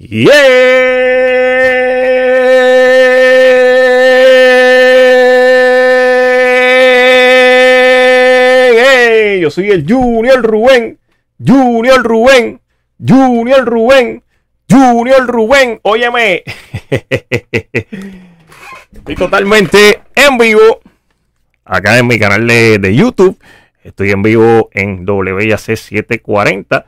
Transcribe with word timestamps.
Yeah. 0.00 0.30
Yo 9.40 9.50
soy 9.50 9.70
el 9.70 9.84
Junior 9.88 10.40
Rubén, 10.40 11.00
Junior 11.44 12.04
Rubén, 12.04 12.60
Junior 13.04 13.64
Rubén, 13.64 14.22
Junior 14.70 15.26
Rubén. 15.26 15.80
Óyeme, 15.82 16.44
estoy 18.92 19.16
totalmente 19.16 20.02
en 20.14 20.38
vivo 20.38 20.80
acá 21.64 21.98
en 21.98 22.06
mi 22.06 22.20
canal 22.20 22.46
de, 22.46 22.78
de 22.78 22.94
YouTube. 22.94 23.36
Estoy 23.82 24.12
en 24.12 24.22
vivo 24.22 24.70
en 24.72 25.04
WIAC 25.08 25.58
740. 25.58 26.86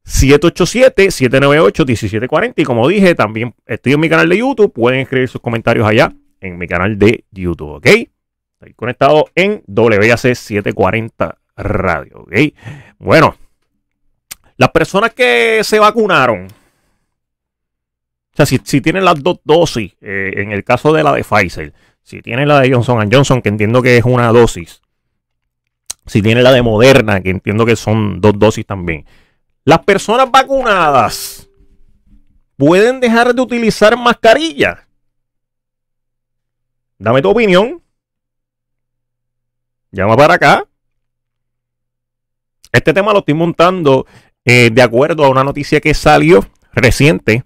787-798-1740. 0.05 2.53
Y 2.57 2.65
como 2.65 2.87
dije, 2.87 3.15
también 3.15 3.55
estoy 3.65 3.95
en 3.95 4.01
mi 4.01 4.11
canal 4.11 4.29
de 4.29 4.37
YouTube. 4.37 4.71
Pueden 4.71 5.01
escribir 5.01 5.29
sus 5.29 5.41
comentarios 5.41 5.89
allá 5.89 6.13
en 6.41 6.59
mi 6.59 6.67
canal 6.67 6.99
de 6.99 7.25
YouTube, 7.31 7.77
¿ok? 7.77 7.87
Estoy 7.87 8.75
conectado 8.75 9.31
en 9.35 9.63
WAC 9.67 10.19
740 10.19 11.39
Radio, 11.57 12.19
¿ok? 12.19 12.35
Bueno, 12.99 13.37
las 14.59 14.71
personas 14.71 15.15
que 15.15 15.65
se 15.65 15.79
vacunaron, 15.79 16.49
o 18.33 18.37
sea, 18.37 18.47
si, 18.47 18.81
tienen 18.81 19.05
las 19.05 19.23
dos 19.23 19.41
dosis, 19.45 19.93
eh, 20.01 20.33
en 20.37 20.53
el 20.53 20.65
caso 20.65 20.93
de 20.93 21.03
la 21.03 21.13
de 21.13 21.23
Pfizer, 21.23 21.75
si 22.03 22.23
tienen 22.23 22.49
la 22.49 22.61
de 22.61 22.73
Johnson 22.73 23.09
Johnson, 23.13 23.43
que 23.43 23.51
entiendo 23.51 23.83
que 23.83 23.99
es 23.99 24.05
una 24.05 24.29
dosis, 24.29 24.81
si 26.07 26.23
tienen 26.23 26.43
la 26.43 26.53
de 26.53 26.63
Moderna, 26.63 27.21
que 27.21 27.31
entiendo 27.31 27.67
que 27.67 27.77
son 27.77 28.21
dos 28.21 28.39
dosis 28.39 28.65
también, 28.65 29.05
las 29.65 29.81
personas 29.81 30.31
vacunadas 30.31 31.49
pueden 32.57 33.01
dejar 33.01 33.35
de 33.35 33.43
utilizar 33.43 33.97
mascarilla. 33.99 34.87
Dame 36.99 37.21
tu 37.21 37.31
opinión. 37.31 37.83
Llama 39.91 40.17
para 40.17 40.35
acá. 40.35 40.65
Este 42.73 42.95
tema 42.95 43.13
lo 43.13 43.19
estoy 43.19 43.35
montando 43.35 44.07
eh, 44.45 44.71
de 44.73 44.83
acuerdo 44.83 45.25
a 45.25 45.29
una 45.29 45.45
noticia 45.45 45.81
que 45.81 45.93
salió 45.93 46.45
reciente, 46.73 47.45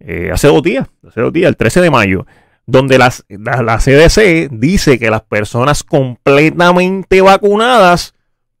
eh, 0.00 0.30
hace 0.32 0.48
dos 0.48 0.62
días, 0.62 0.86
hace 1.06 1.20
dos 1.20 1.32
días, 1.32 1.48
el 1.48 1.56
13 1.56 1.80
de 1.80 1.90
mayo, 1.90 2.26
donde 2.66 2.98
las- 2.98 3.24
la, 3.28 3.62
la 3.62 3.78
CDC 3.78 4.48
dice 4.50 4.98
que 4.98 5.10
las 5.10 5.22
personas 5.22 5.82
completamente 5.82 7.20
vacunadas 7.20 8.14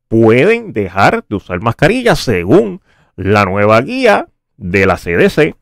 pueden 0.08 0.72
dejar 0.72 1.24
de 1.28 1.36
usar 1.36 1.60
mascarillas 1.60 2.18
según 2.18 2.80
la 3.16 3.44
nueva 3.44 3.80
guía 3.82 4.28
de 4.56 4.86
la 4.86 4.96
CDC. 4.96 5.54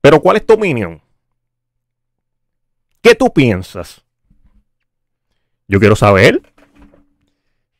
Pero 0.00 0.20
¿cuál 0.20 0.38
es 0.38 0.46
tu 0.46 0.54
opinión? 0.54 1.02
¿Qué 3.02 3.14
tú 3.14 3.32
piensas? 3.32 4.02
Yo 5.68 5.78
quiero 5.78 5.96
saber. 5.96 6.40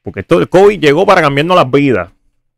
Porque 0.02 0.20
esto 0.20 0.38
del 0.38 0.48
COVID 0.48 0.78
llegó 0.80 1.04
para 1.06 1.20
cambiarnos 1.22 1.56
las 1.56 1.70
vidas. 1.70 2.10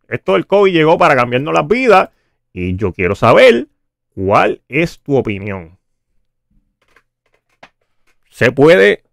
Esto 0.08 0.34
del 0.34 0.46
COVID 0.46 0.72
llegó 0.72 0.98
para 0.98 1.16
cambiarnos 1.16 1.54
las 1.54 1.66
vidas. 1.66 2.10
Y 2.52 2.76
yo 2.76 2.92
quiero 2.92 3.14
saber 3.14 3.68
cuál 4.14 4.62
es 4.68 5.00
tu 5.00 5.16
opinión. 5.16 5.78
Se 8.28 8.52
puede 8.52 9.04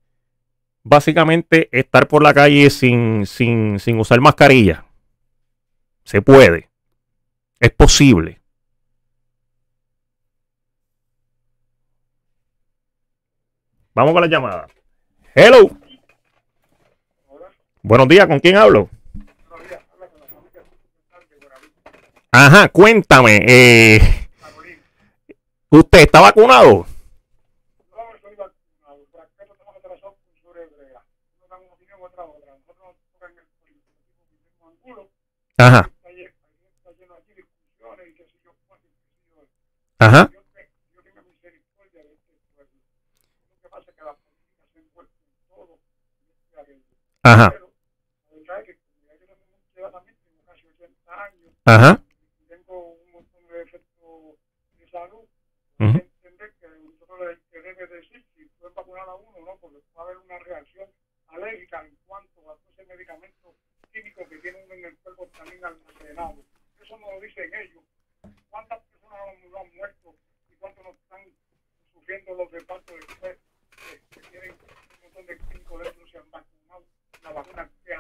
básicamente 0.84 1.70
estar 1.72 2.08
por 2.08 2.24
la 2.24 2.34
calle 2.34 2.70
sin, 2.70 3.26
sin, 3.26 3.80
sin 3.80 4.00
usar 4.00 4.20
mascarilla. 4.22 4.86
Se 6.04 6.22
puede. 6.22 6.70
Es 7.60 7.72
posible. 7.72 8.42
Vamos 13.94 14.14
con 14.14 14.22
la 14.22 14.28
llamada. 14.28 14.68
Hello. 15.36 15.70
Buenos 17.82 18.08
días, 18.08 18.28
¿con 18.28 18.40
quién 18.40 18.56
hablo? 18.56 18.90
Ajá, 22.32 22.70
cuéntame. 22.70 23.40
eh, 23.48 24.00
¿Usted 25.72 26.00
está 26.00 26.20
vacunado? 26.22 26.86
Ajá, 35.58 35.92
ajá. 40.00 40.30
Ajá, 47.24 47.54
ajá. 51.66 52.02
tengo 52.48 52.94
un 52.94 53.12
montón 53.12 53.48
de 53.48 53.62
efectos 53.62 54.36
de 54.80 54.90
salud. 54.90 55.26
Ujú. 55.80 56.02
Que 57.10 57.16
uno 57.16 57.26
le- 57.26 57.40
que 57.52 57.60
debe 57.60 57.88
decir 57.88 58.24
si 58.36 58.46
pueden 58.60 58.76
vacunar 58.76 59.10
a 59.10 59.16
uno 59.16 59.38
o 59.40 59.46
no, 59.46 59.58
porque 59.58 59.80
va 59.98 60.02
a 60.04 60.06
haber 60.06 60.18
una 60.18 60.38
reacción 60.38 60.88
alérgica 61.30 61.82
en 61.84 61.96
cuanto 62.06 62.52
a 62.52 62.56
ese 62.72 62.86
medicamento 62.86 63.56
químico 63.92 64.28
que 64.30 64.38
tiene 64.38 64.64
uno 64.64 64.74
en 64.76 64.86
el 64.86 64.98
cuerpo 64.98 65.28
también 65.36 65.66
almacenado. 65.66 66.36
Eso 66.80 66.98
no 67.00 67.12
lo 67.12 67.20
dicen 67.20 67.50
ellos. 67.52 67.84
¿Cuántas 68.52 68.84
personas 68.84 69.20
no 69.50 69.58
han 69.60 69.76
muerto 69.76 70.16
y 70.52 70.56
cuántos 70.58 70.84
no 70.84 70.92
están 70.92 71.26
sufriendo 71.94 72.36
los 72.36 72.52
repartos 72.52 72.96
después 73.08 73.38
que, 73.90 74.02
que 74.22 74.28
tienen 74.30 74.52
un 74.52 75.02
montón 75.02 75.26
de 75.26 75.38
químicos 75.40 75.84
dentro 75.84 76.06
y 76.06 76.12
se 76.12 76.18
han 76.20 76.30
vacunado? 76.30 76.86
La 77.24 77.32
vacuna 77.32 77.70
que 77.86 77.96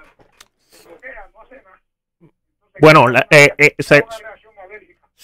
bloquea, 0.88 1.30
no 1.34 1.42
hace 1.42 1.56
nada. 1.64 1.82
Entonces, 2.22 2.80
Bueno, 2.80 3.08
la- 3.08 3.28
eh, 3.32 3.50
eh, 3.58 3.76
se-. 3.80 4.04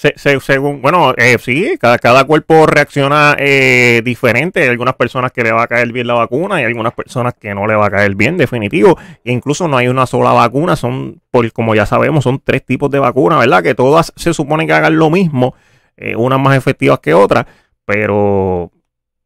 Se- 0.05 0.13
se- 0.17 0.39
según, 0.39 0.83
bueno, 0.83 1.15
eh, 1.17 1.37
sí, 1.39 1.77
cada, 1.79 1.97
cada 1.97 2.25
cuerpo 2.25 2.67
reacciona 2.67 3.35
eh, 3.39 4.03
diferente. 4.05 4.61
Hay 4.61 4.67
algunas 4.69 4.93
personas 4.93 5.31
que 5.31 5.41
le 5.41 5.51
va 5.51 5.63
a 5.63 5.67
caer 5.67 5.91
bien 5.91 6.05
la 6.05 6.13
vacuna 6.13 6.61
y 6.61 6.63
algunas 6.63 6.93
personas 6.93 7.33
que 7.33 7.55
no 7.55 7.65
le 7.65 7.73
va 7.73 7.87
a 7.87 7.89
caer 7.89 8.13
bien, 8.13 8.37
definitivo. 8.37 8.99
E 9.23 9.31
incluso 9.31 9.67
no 9.67 9.77
hay 9.77 9.87
una 9.87 10.05
sola 10.05 10.31
vacuna, 10.31 10.75
son, 10.75 11.21
por, 11.31 11.51
como 11.53 11.73
ya 11.73 11.87
sabemos, 11.87 12.23
son 12.23 12.39
tres 12.39 12.63
tipos 12.63 12.91
de 12.91 12.99
vacunas, 12.99 13.39
¿verdad? 13.39 13.63
Que 13.63 13.73
todas 13.73 14.13
se 14.15 14.31
supone 14.35 14.67
que 14.67 14.73
hagan 14.73 14.95
lo 14.95 15.09
mismo, 15.09 15.55
eh, 15.97 16.15
unas 16.15 16.39
más 16.39 16.55
efectivas 16.55 16.99
que 16.99 17.15
otras, 17.15 17.45
pero 17.83 18.71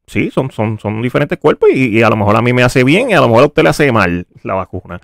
sí, 0.06 0.30
son, 0.30 0.50
son, 0.50 0.78
son 0.78 1.02
diferentes 1.02 1.36
cuerpos 1.38 1.68
y, 1.74 1.98
y 1.98 2.02
a 2.02 2.08
lo 2.08 2.16
mejor 2.16 2.36
a 2.36 2.40
mí 2.42 2.54
me 2.54 2.62
hace 2.62 2.84
bien 2.84 3.10
y 3.10 3.12
a 3.12 3.20
lo 3.20 3.28
mejor 3.28 3.42
a 3.42 3.46
usted 3.48 3.64
le 3.64 3.68
hace 3.68 3.92
mal 3.92 4.26
la 4.44 4.54
vacuna. 4.54 4.98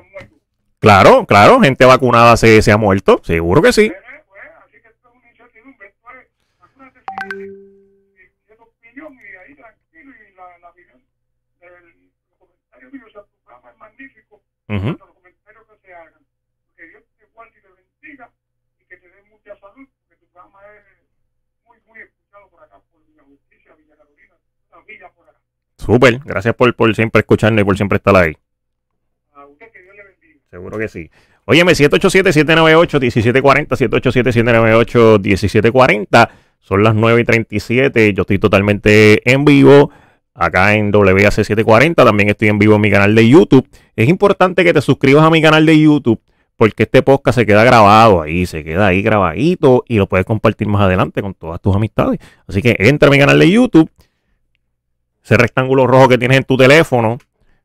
Se 0.00 0.06
han 0.06 0.12
muerto? 0.12 0.34
Claro, 0.78 1.26
claro, 1.26 1.60
gente 1.60 1.84
vacunada 1.84 2.36
se, 2.36 2.62
se 2.62 2.72
ha 2.72 2.76
muerto, 2.76 3.20
seguro 3.24 3.62
que 3.62 3.72
sí. 3.72 3.86
Es 3.86 3.94
magnífico, 13.78 14.42
Ujú. 14.68 14.86
los 14.98 15.14
comentarios 15.14 15.64
que 15.68 15.86
se 15.86 15.94
hagan. 15.94 16.22
Que 16.76 16.86
Dios 16.88 17.02
te 17.18 17.26
guarde 17.34 17.52
y 17.58 17.62
te 17.62 17.68
bendiga 17.68 18.30
y 18.80 18.84
que 18.84 18.96
te 18.96 19.08
dé 19.08 19.22
mucha 19.30 19.56
salud, 19.58 19.86
porque 20.08 20.16
tu 20.16 20.26
programa 20.32 20.58
es 20.76 20.84
muy, 21.66 21.78
muy 21.86 22.00
escuchado 22.00 22.48
por 22.50 22.62
acá, 22.62 22.80
por 22.90 23.04
Villa 23.06 23.22
Justicia, 23.24 23.74
Villa 23.74 23.96
Carolina, 23.96 24.34
la 24.70 24.80
villa 24.80 25.08
por 25.10 25.28
acá. 25.28 25.38
Súper, 25.78 26.18
gracias 26.24 26.54
por, 26.54 26.74
por 26.74 26.94
siempre 26.94 27.20
escucharme 27.20 27.62
y 27.62 27.64
por 27.64 27.76
siempre 27.76 27.96
estar 27.96 28.16
ahí. 28.16 28.36
A 29.34 29.46
usted 29.46 29.70
que 29.72 29.82
Dios 29.82 29.96
le 29.96 30.04
bendiga. 30.04 30.40
Seguro 30.56 30.78
que 30.78 30.88
sí. 30.88 31.10
Óyeme, 31.44 31.72
787-798-1740, 31.72 33.76
787-798-1740. 35.28 36.30
Son 36.60 36.82
las 36.82 36.94
9 36.94 37.20
y 37.20 37.24
37. 37.24 38.14
Yo 38.14 38.22
estoy 38.22 38.38
totalmente 38.38 39.20
en 39.30 39.44
vivo 39.44 39.90
acá 40.32 40.74
en 40.74 40.90
WAC 40.94 41.30
740. 41.30 42.06
También 42.06 42.30
estoy 42.30 42.48
en 42.48 42.58
vivo 42.58 42.76
en 42.76 42.80
mi 42.80 42.90
canal 42.90 43.14
de 43.14 43.28
YouTube. 43.28 43.68
Es 43.96 44.08
importante 44.08 44.64
que 44.64 44.72
te 44.72 44.80
suscribas 44.80 45.26
a 45.26 45.30
mi 45.30 45.42
canal 45.42 45.66
de 45.66 45.78
YouTube 45.78 46.18
porque 46.56 46.84
este 46.84 47.02
podcast 47.02 47.38
se 47.38 47.44
queda 47.44 47.64
grabado 47.64 48.22
ahí, 48.22 48.46
se 48.46 48.64
queda 48.64 48.86
ahí 48.86 49.02
grabadito 49.02 49.84
y 49.86 49.98
lo 49.98 50.08
puedes 50.08 50.24
compartir 50.24 50.68
más 50.68 50.80
adelante 50.80 51.20
con 51.20 51.34
todas 51.34 51.60
tus 51.60 51.76
amistades. 51.76 52.18
Así 52.46 52.62
que 52.62 52.76
entra 52.78 53.08
a 53.08 53.10
mi 53.10 53.18
canal 53.18 53.38
de 53.38 53.50
YouTube. 53.50 53.90
Ese 55.22 55.36
rectángulo 55.36 55.86
rojo 55.86 56.08
que 56.08 56.16
tienes 56.16 56.38
en 56.38 56.44
tu 56.44 56.56
teléfono, 56.56 57.18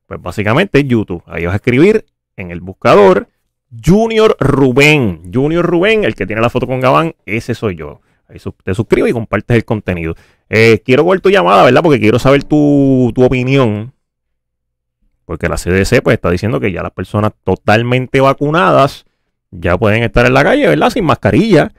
pues 0.06 0.20
básicamente 0.20 0.80
es 0.80 0.84
YouTube. 0.86 1.22
Ahí 1.26 1.46
vas 1.46 1.54
a 1.54 1.56
escribir 1.56 2.04
en 2.36 2.50
el 2.50 2.60
buscador 2.60 3.28
Junior 3.84 4.36
Rubén. 4.38 5.30
Junior 5.32 5.64
Rubén, 5.64 6.04
el 6.04 6.14
que 6.14 6.26
tiene 6.26 6.42
la 6.42 6.50
foto 6.50 6.66
con 6.66 6.80
Gabán, 6.80 7.14
ese 7.26 7.54
soy 7.54 7.76
yo. 7.76 8.00
Ahí 8.28 8.38
te 8.64 8.74
suscribes 8.74 9.10
y 9.10 9.12
compartes 9.12 9.56
el 9.56 9.64
contenido. 9.64 10.14
Eh, 10.48 10.82
quiero 10.84 11.04
ver 11.04 11.20
tu 11.20 11.30
llamada, 11.30 11.64
¿verdad? 11.64 11.82
Porque 11.82 12.00
quiero 12.00 12.18
saber 12.18 12.44
tu, 12.44 13.12
tu 13.14 13.22
opinión. 13.24 13.92
Porque 15.24 15.48
la 15.48 15.56
CDC 15.56 16.02
pues 16.02 16.14
está 16.14 16.30
diciendo 16.30 16.60
que 16.60 16.72
ya 16.72 16.82
las 16.82 16.92
personas 16.92 17.32
totalmente 17.44 18.20
vacunadas 18.20 19.04
ya 19.50 19.76
pueden 19.76 20.02
estar 20.02 20.26
en 20.26 20.34
la 20.34 20.42
calle, 20.42 20.66
¿verdad? 20.66 20.90
Sin 20.90 21.04
mascarilla. 21.04 21.72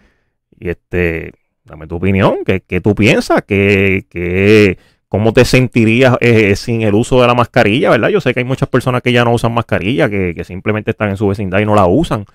Y 0.60 0.70
este, 0.70 1.34
dame 1.64 1.88
tu 1.88 1.96
opinión. 1.96 2.40
¿Qué, 2.46 2.62
qué 2.62 2.82
tú 2.82 2.96
piensas? 2.96 3.44
¿Qué, 3.44 4.06
qué, 4.10 4.78
¿Cómo 5.14 5.32
te 5.32 5.46
sentirías 5.46 6.18
eh, 6.22 6.56
sin 6.56 6.82
el 6.82 6.96
uso 6.96 7.22
de 7.22 7.28
la 7.28 7.36
mascarilla, 7.36 7.92
verdad? 7.92 8.10
Yo 8.10 8.20
sé 8.20 8.34
que 8.34 8.40
hay 8.40 8.46
muchas 8.46 8.68
personas 8.68 9.04
que 9.04 9.12
ya 9.12 9.24
no 9.24 9.32
usan 9.32 9.54
mascarilla, 9.54 10.10
que, 10.10 10.44
simplemente 10.44 10.90
están 10.90 11.10
en 11.10 11.18
su 11.18 11.28
vecindad 11.28 11.60
y 11.60 11.66
no 11.66 11.76
la 11.76 11.86
usan. 11.86 12.26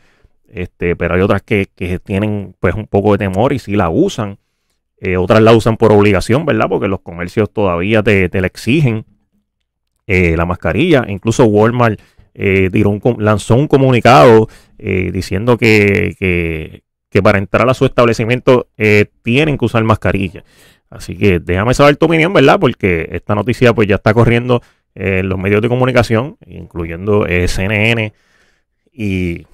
Este, 0.47 0.95
pero 0.95 1.17
hay 1.17 1.21
otras 1.21 1.43
que, 1.43 1.67
que 1.75 1.99
tienen 1.99 2.55
pues 2.61 2.77
un 2.77 2.87
poco 2.87 3.11
de 3.11 3.19
temor 3.19 3.53
y 3.53 3.59
sí 3.59 3.75
la 3.75 3.91
usan. 3.91 4.39
Eh, 5.01 5.17
otras 5.17 5.43
la 5.43 5.55
usan 5.55 5.77
por 5.77 5.91
obligación, 5.91 6.47
¿verdad? 6.47 6.69
Porque 6.69 6.87
los 6.87 7.01
comercios 7.01 7.53
todavía 7.53 8.01
te, 8.05 8.29
te 8.29 8.41
la 8.41 8.47
exigen 8.47 9.05
eh, 10.07 10.37
la 10.37 10.47
mascarilla. 10.47 11.05
Incluso 11.09 11.47
Walmart 11.47 11.99
eh, 12.33 12.71
un 12.85 13.17
lanzó 13.19 13.57
un 13.57 13.67
comunicado 13.67 14.47
diciendo 14.79 15.59
que, 15.59 16.15
que, 17.11 17.23
para 17.23 17.39
entrar 17.39 17.69
a 17.69 17.75
su 17.75 17.87
establecimiento 17.87 18.69
tienen 19.25 19.59
que 19.59 19.65
usar 19.65 19.83
mascarilla. 19.83 20.45
Así 20.91 21.17
que 21.17 21.39
déjame 21.41 21.75
saber 21.75 21.97
tu 21.97 22.07
opinión, 22.07 22.33
¿verdad? 22.33 22.59
Porque 22.59 23.09
esta 23.13 23.35
noticia 23.35 23.75
pues 23.75 23.87
ya 23.89 23.97
está 23.97 24.15
corriendo 24.15 24.63
en 24.95 25.29
los 25.29 25.39
medios 25.39 25.61
de 25.63 25.69
comunicación, 25.69 26.37
incluyendo 26.47 27.27
eh, 27.27 27.47
CNN. 27.49 28.13
Y 28.93 29.47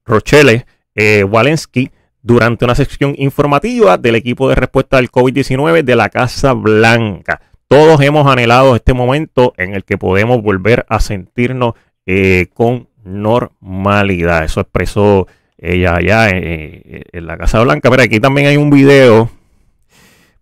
Rochelle 0.05 0.67
eh, 0.95 1.25
Walensky 1.25 1.91
durante 2.23 2.65
una 2.65 2.75
sección 2.75 3.15
informativa 3.19 3.99
del 3.99 4.17
equipo 4.17 4.49
de 4.49 4.55
respuesta 4.55 4.99
al 4.99 5.11
COVID-19 5.11 5.83
de 5.83 5.97
la 5.97 6.09
Casa 6.09 6.53
Blanca. 6.53 7.41
Todos 7.73 8.03
hemos 8.03 8.27
anhelado 8.31 8.77
este 8.77 8.93
momento 8.93 9.55
en 9.57 9.73
el 9.73 9.83
que 9.83 9.97
podemos 9.97 10.43
volver 10.43 10.85
a 10.91 11.01
sentirnos 11.01 11.73
eh, 12.05 12.49
con 12.53 12.91
normalidad. 13.03 14.45
Eso 14.45 14.61
expresó 14.61 15.27
ella 15.57 15.95
allá 15.95 16.29
eh, 16.29 17.05
en 17.13 17.27
la 17.27 17.39
Casa 17.39 17.63
Blanca. 17.63 17.89
Pero 17.89 18.03
aquí 18.03 18.21
también 18.21 18.49
hay 18.49 18.59
un 18.59 18.69
video. 18.69 19.31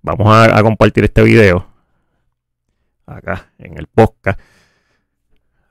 Vamos 0.03 0.27
a, 0.29 0.61
compartir 0.61 1.05
este 1.05 1.23
video 1.23 1.69
acá 3.07 3.53
en 3.61 3.79
el 3.79 3.87
podcast, 3.87 4.41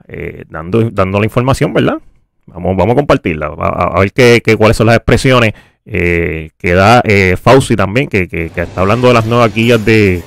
eh, 0.08 0.46
dando, 0.48 0.90
dando 0.92 1.20
la 1.20 1.26
información, 1.26 1.74
¿verdad? 1.74 1.98
Vamos, 2.46 2.78
vamos 2.78 2.94
a 2.94 2.96
compartirla, 2.96 3.48
a, 3.48 4.00
ver 4.00 4.14
qué, 4.14 4.42
cuáles 4.58 4.78
son 4.78 4.88
las 4.88 4.96
expresiones 4.96 5.52
eh, 5.86 6.52
que 6.58 6.74
da 6.74 7.02
eh, 7.04 7.36
Fauci 7.36 7.76
también, 7.76 8.08
que, 8.08 8.30
que- 8.30 8.50
que 8.50 8.62
está 8.62 8.80
hablando 8.80 9.10
de 9.10 9.14
las 9.14 9.26
nuevas 9.26 9.54
guías 9.54 9.84
de, 9.84 10.24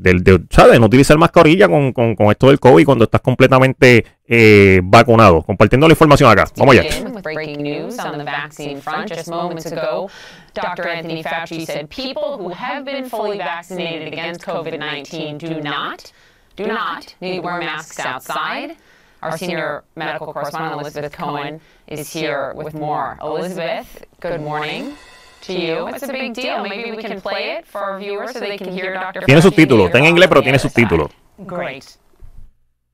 de, 0.00 0.40
¿sabes? 0.50 0.80
no 0.80 0.86
utilizar 0.86 1.18
mascarilla 1.18 1.68
con, 1.68 1.92
con, 1.92 2.14
con 2.14 2.30
esto 2.30 2.48
del 2.48 2.58
COVID 2.58 2.84
cuando 2.84 3.04
estás 3.04 3.20
completamente 3.20 4.04
eh, 4.26 4.80
vacunado. 4.82 5.42
Compartiendo 5.42 5.86
la 5.86 5.92
información 5.92 6.30
acá. 6.30 6.46
Vamos 6.56 6.76
allá. 6.76 6.82
begin 6.88 7.14
with 7.14 7.22
breaking 7.22 7.62
news 7.62 7.98
on 7.98 8.18
the 8.18 8.24
vaccine 8.24 8.80
front. 8.80 9.08
Just 9.08 9.28
moments 9.28 9.66
ago, 9.66 10.10
Dr. 10.54 10.88
Anthony 10.88 11.22
Fauci 11.22 11.66
said 11.66 11.88
people 11.90 12.38
who 12.38 12.48
have 12.50 12.84
been 12.84 13.08
fully 13.08 13.38
vaccinated 13.38 14.08
against 14.08 14.42
COVID 14.42 14.78
19 14.78 15.38
do 15.38 15.60
not 15.60 16.12
do 16.56 16.66
not 16.66 17.14
need 17.20 17.36
to 17.36 17.40
wear 17.40 17.58
masks 17.58 17.98
outside. 17.98 18.76
Our 19.22 19.36
senior 19.36 19.84
medical 19.96 20.32
correspondent, 20.32 20.80
Elizabeth 20.80 21.12
Cohen, 21.12 21.60
is 21.86 22.10
here 22.10 22.54
with 22.56 22.72
more. 22.72 23.18
Elizabeth, 23.20 24.06
good 24.20 24.40
morning 24.40 24.96
to 25.42 25.52
you. 25.52 25.88
It's 25.88 26.02
a 26.02 26.08
big 26.08 26.34
deal. 26.34 26.62
Maybe 26.62 26.90
we 26.90 27.02
can 27.02 27.20
play 27.20 27.56
it 27.56 27.66
for 27.66 27.80
our 27.80 27.98
viewers 27.98 28.32
so 28.32 28.40
they 28.40 28.58
can 28.58 28.72
hear 28.72 28.94
Dr. 28.94 29.20
Tiene 29.22 29.40
Fauci 29.40 29.42
subtítulos, 29.42 29.86
está 29.86 29.98
en 29.98 30.06
inglés, 30.06 30.28
pero 30.28 30.42
tiene 30.42 30.58
other 30.58 30.68
subtítulos. 30.68 31.10
Great. 31.46 31.96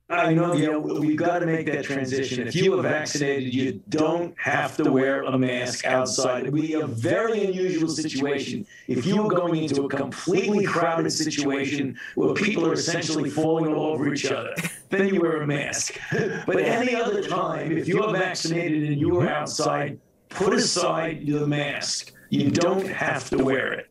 I 0.09 0.35
know, 0.35 0.55
you 0.55 0.71
know, 0.71 0.79
we've 0.79 1.17
got 1.17 1.41
to 1.41 1.47
make 1.47 1.67
that 1.67 1.85
transition. 1.85 2.47
If 2.47 2.55
you 2.55 2.79
are 2.79 2.83
vaccinated, 2.83 3.53
you 3.53 3.83
don't 3.89 4.37
have 4.39 4.77
to 4.77 4.93
wear 4.93 5.25
a 5.25 5.37
mask 5.37 5.85
outside. 5.85 6.49
We 6.49 6.69
have 6.69 6.85
a 6.85 6.87
very 6.87 7.45
unusual 7.45 7.89
situation. 7.89 8.65
If 8.87 9.05
you 9.05 9.27
are 9.27 9.29
going 9.29 9.65
into 9.65 9.83
a 9.83 9.89
completely 9.89 10.65
crowded 10.65 11.11
situation 11.11 11.99
where 12.15 12.35
people 12.35 12.65
are 12.69 12.75
essentially 12.75 13.29
falling 13.29 13.75
all 13.75 13.87
over 13.87 14.15
each 14.15 14.27
other, 14.27 14.55
then 14.91 15.13
you 15.13 15.21
wear 15.21 15.43
a 15.43 15.47
mask. 15.47 15.99
But 16.47 16.61
any 16.61 16.95
other 16.95 17.21
time, 17.21 17.77
if 17.77 17.89
you 17.89 18.05
are 18.05 18.13
vaccinated 18.13 18.85
and 18.85 19.01
you 19.01 19.19
are 19.19 19.29
outside, 19.29 19.99
put 20.29 20.53
aside 20.55 21.27
the 21.27 21.47
mask. 21.47 22.13
You 22.31 22.51
don't 22.51 22.87
have 22.87 23.31
to 23.31 23.43
wear 23.43 23.73
it. 23.73 23.91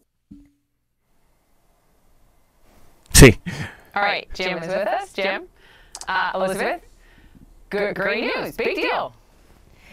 See. 3.14 3.38
All 3.96 4.04
right, 4.04 4.28
Jim 4.34 4.58
is 4.58 4.68
with 4.68 4.88
us. 4.88 5.14
Jim, 5.14 5.48
uh, 6.08 6.32
Elizabeth, 6.36 6.82
good, 7.70 7.96
great 7.96 8.26
news, 8.36 8.56
big 8.56 8.76
deal. 8.76 9.16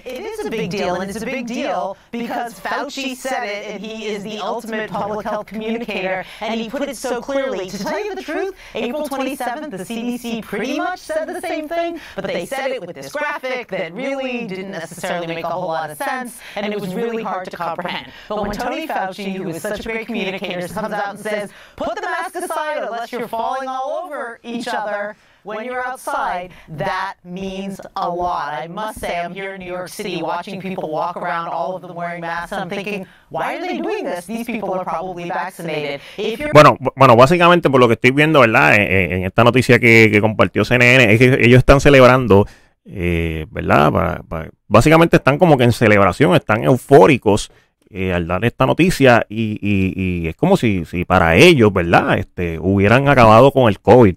It 0.04 0.20
is 0.20 0.44
a 0.44 0.50
big 0.50 0.70
deal, 0.70 0.96
and 0.96 1.08
it's 1.08 1.22
a 1.22 1.26
big 1.26 1.46
deal 1.46 1.96
because 2.10 2.58
Fauci 2.58 3.14
said 3.14 3.44
it, 3.44 3.66
and 3.66 3.84
he 3.84 4.06
is 4.06 4.24
the 4.24 4.38
ultimate 4.38 4.90
public 4.90 5.24
health 5.24 5.46
communicator, 5.46 6.24
and 6.40 6.60
he 6.60 6.68
put 6.68 6.88
it 6.88 6.96
so 6.96 7.20
clearly. 7.20 7.70
To 7.70 7.78
tell 7.78 8.04
you 8.04 8.14
the 8.14 8.22
truth, 8.22 8.56
April 8.74 9.08
27th, 9.08 9.70
the 9.70 9.78
CDC 9.78 10.42
pretty 10.42 10.78
much 10.78 10.98
said 10.98 11.26
the 11.26 11.40
same 11.40 11.68
thing, 11.68 12.00
but 12.16 12.26
they 12.26 12.46
said 12.46 12.72
it 12.72 12.84
with 12.84 12.96
this 12.96 13.12
graphic 13.12 13.68
that 13.68 13.92
really 13.94 14.46
didn't 14.46 14.72
necessarily 14.72 15.28
make 15.28 15.44
a 15.44 15.48
whole 15.48 15.68
lot 15.68 15.90
of 15.90 15.96
sense, 15.96 16.40
and 16.56 16.72
it 16.72 16.80
was 16.80 16.94
really 16.94 17.22
hard 17.22 17.48
to 17.50 17.56
comprehend. 17.56 18.12
But 18.28 18.42
when 18.42 18.52
Tony 18.52 18.88
Fauci, 18.88 19.34
who 19.34 19.48
is 19.48 19.62
such 19.62 19.80
a 19.80 19.82
great 19.84 20.06
communicator, 20.06 20.66
comes 20.68 20.92
out 20.92 21.10
and 21.10 21.18
says, 21.18 21.50
put 21.76 21.94
the 21.94 22.02
mask 22.02 22.34
aside 22.34 22.82
unless 22.82 23.12
you're 23.12 23.28
falling 23.28 23.68
all 23.68 24.04
over 24.04 24.40
each 24.42 24.66
other, 24.66 25.16
when 25.44 25.64
you're 25.64 25.84
outside, 25.84 26.50
that 26.68 27.14
means 27.24 27.80
a 27.96 28.08
lot. 28.08 28.54
I 28.54 28.68
must 28.68 29.00
say, 29.00 29.18
I'm 29.18 29.34
here 29.34 29.54
in 29.54 29.60
New 29.60 29.70
York 29.70 29.88
City 29.88 30.22
watching 30.22 30.60
people 30.60 30.88
walk 30.90 31.16
around, 31.16 31.48
all 31.48 31.74
of 31.76 31.82
them 31.82 31.94
wearing 31.94 32.20
masks, 32.20 32.52
I'm 32.52 32.68
thinking, 32.68 33.06
why 33.30 33.56
are 33.56 33.60
they 33.60 33.78
doing 33.78 34.04
this? 34.04 34.26
These 34.26 34.44
people 34.46 34.72
are 34.74 34.84
probably 34.84 35.28
vaccinated. 35.28 36.00
If 36.18 36.38
you're 36.40 36.52
Bueno, 36.52 36.76
bu- 36.80 36.92
bueno, 36.96 37.16
básicamente 37.16 37.68
por 37.70 37.80
lo 37.80 37.88
que 37.88 37.94
estoy 37.94 38.10
viendo, 38.12 38.40
¿verdad? 38.40 38.74
En, 38.74 38.82
en- 38.82 39.12
en 39.12 39.24
esta 39.24 39.44
noticia 39.44 39.78
que, 39.78 40.08
que 40.12 40.20
compartió 40.20 40.64
CNN, 40.64 41.12
es 41.12 41.18
que 41.18 41.38
ellos 41.44 41.58
están 41.58 41.80
celebrando, 41.80 42.46
eh, 42.84 43.46
¿verdad? 43.50 43.90
Para- 43.92 44.22
para- 44.22 44.50
básicamente 44.68 45.16
están 45.16 45.38
como 45.38 45.56
que 45.56 45.64
en 45.64 45.72
celebración, 45.72 46.34
están 46.34 46.64
eufóricos 46.64 47.50
eh, 47.94 48.12
al 48.14 48.26
dar 48.26 48.42
esta 48.44 48.64
noticia 48.64 49.26
y, 49.28 49.58
y- 49.60 49.92
y 50.24 50.28
es 50.28 50.34
como 50.36 50.56
si, 50.56 50.84
si 50.86 51.04
para 51.04 51.36
ellos, 51.36 51.70
¿verdad? 51.72 52.16
Este, 52.18 52.58
hubieran 52.58 53.06
acabado 53.06 53.52
con 53.52 53.68
el 53.68 53.80
COVID. 53.80 54.16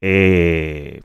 Eh, 0.00 1.00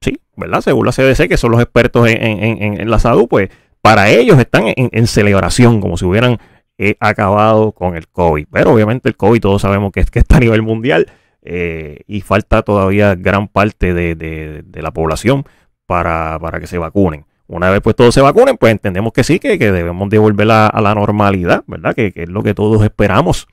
sí, 0.00 0.18
¿verdad? 0.36 0.60
Según 0.60 0.86
la 0.86 0.92
CDC, 0.92 1.28
que 1.28 1.36
son 1.36 1.50
los 1.52 1.60
expertos 1.60 2.08
en, 2.08 2.22
en- 2.22 2.62
en- 2.62 2.80
en 2.80 2.90
la 2.90 2.98
salud, 2.98 3.26
pues 3.28 3.50
para 3.80 4.08
ellos 4.10 4.38
están 4.38 4.64
en, 4.74 5.06
celebración, 5.06 5.80
como 5.80 5.96
si 5.96 6.04
hubieran 6.04 6.38
eh, 6.78 6.96
acabado 7.00 7.72
con 7.72 7.96
el 7.96 8.08
COVID. 8.08 8.46
Pero 8.50 8.72
obviamente 8.72 9.08
el 9.08 9.16
COVID 9.16 9.40
todos 9.40 9.62
sabemos 9.62 9.92
que, 9.92 10.04
que 10.04 10.18
está 10.18 10.38
a 10.38 10.40
nivel 10.40 10.62
mundial 10.62 11.06
eh, 11.42 12.00
y 12.08 12.20
falta 12.22 12.62
todavía 12.62 13.14
gran 13.14 13.46
parte 13.48 13.94
de, 13.94 14.14
de- 14.16 14.62
de 14.62 14.82
la 14.82 14.90
población 14.90 15.44
para, 15.86 16.38
para 16.40 16.58
que 16.58 16.66
se 16.66 16.78
vacunen. 16.78 17.24
Una 17.48 17.70
vez 17.70 17.80
pues 17.80 17.94
todos 17.94 18.12
se 18.12 18.20
vacunen, 18.20 18.56
pues 18.56 18.72
entendemos 18.72 19.12
que 19.12 19.22
sí, 19.22 19.38
que, 19.38 19.56
que 19.56 19.70
debemos 19.70 20.08
de 20.10 20.18
volver 20.18 20.50
a, 20.50 20.80
la 20.82 20.94
normalidad, 20.96 21.62
¿verdad? 21.68 21.94
Que, 21.94 22.12
es 22.12 22.28
lo 22.28 22.42
que 22.42 22.54
todos 22.54 22.82
esperamos. 22.82 23.46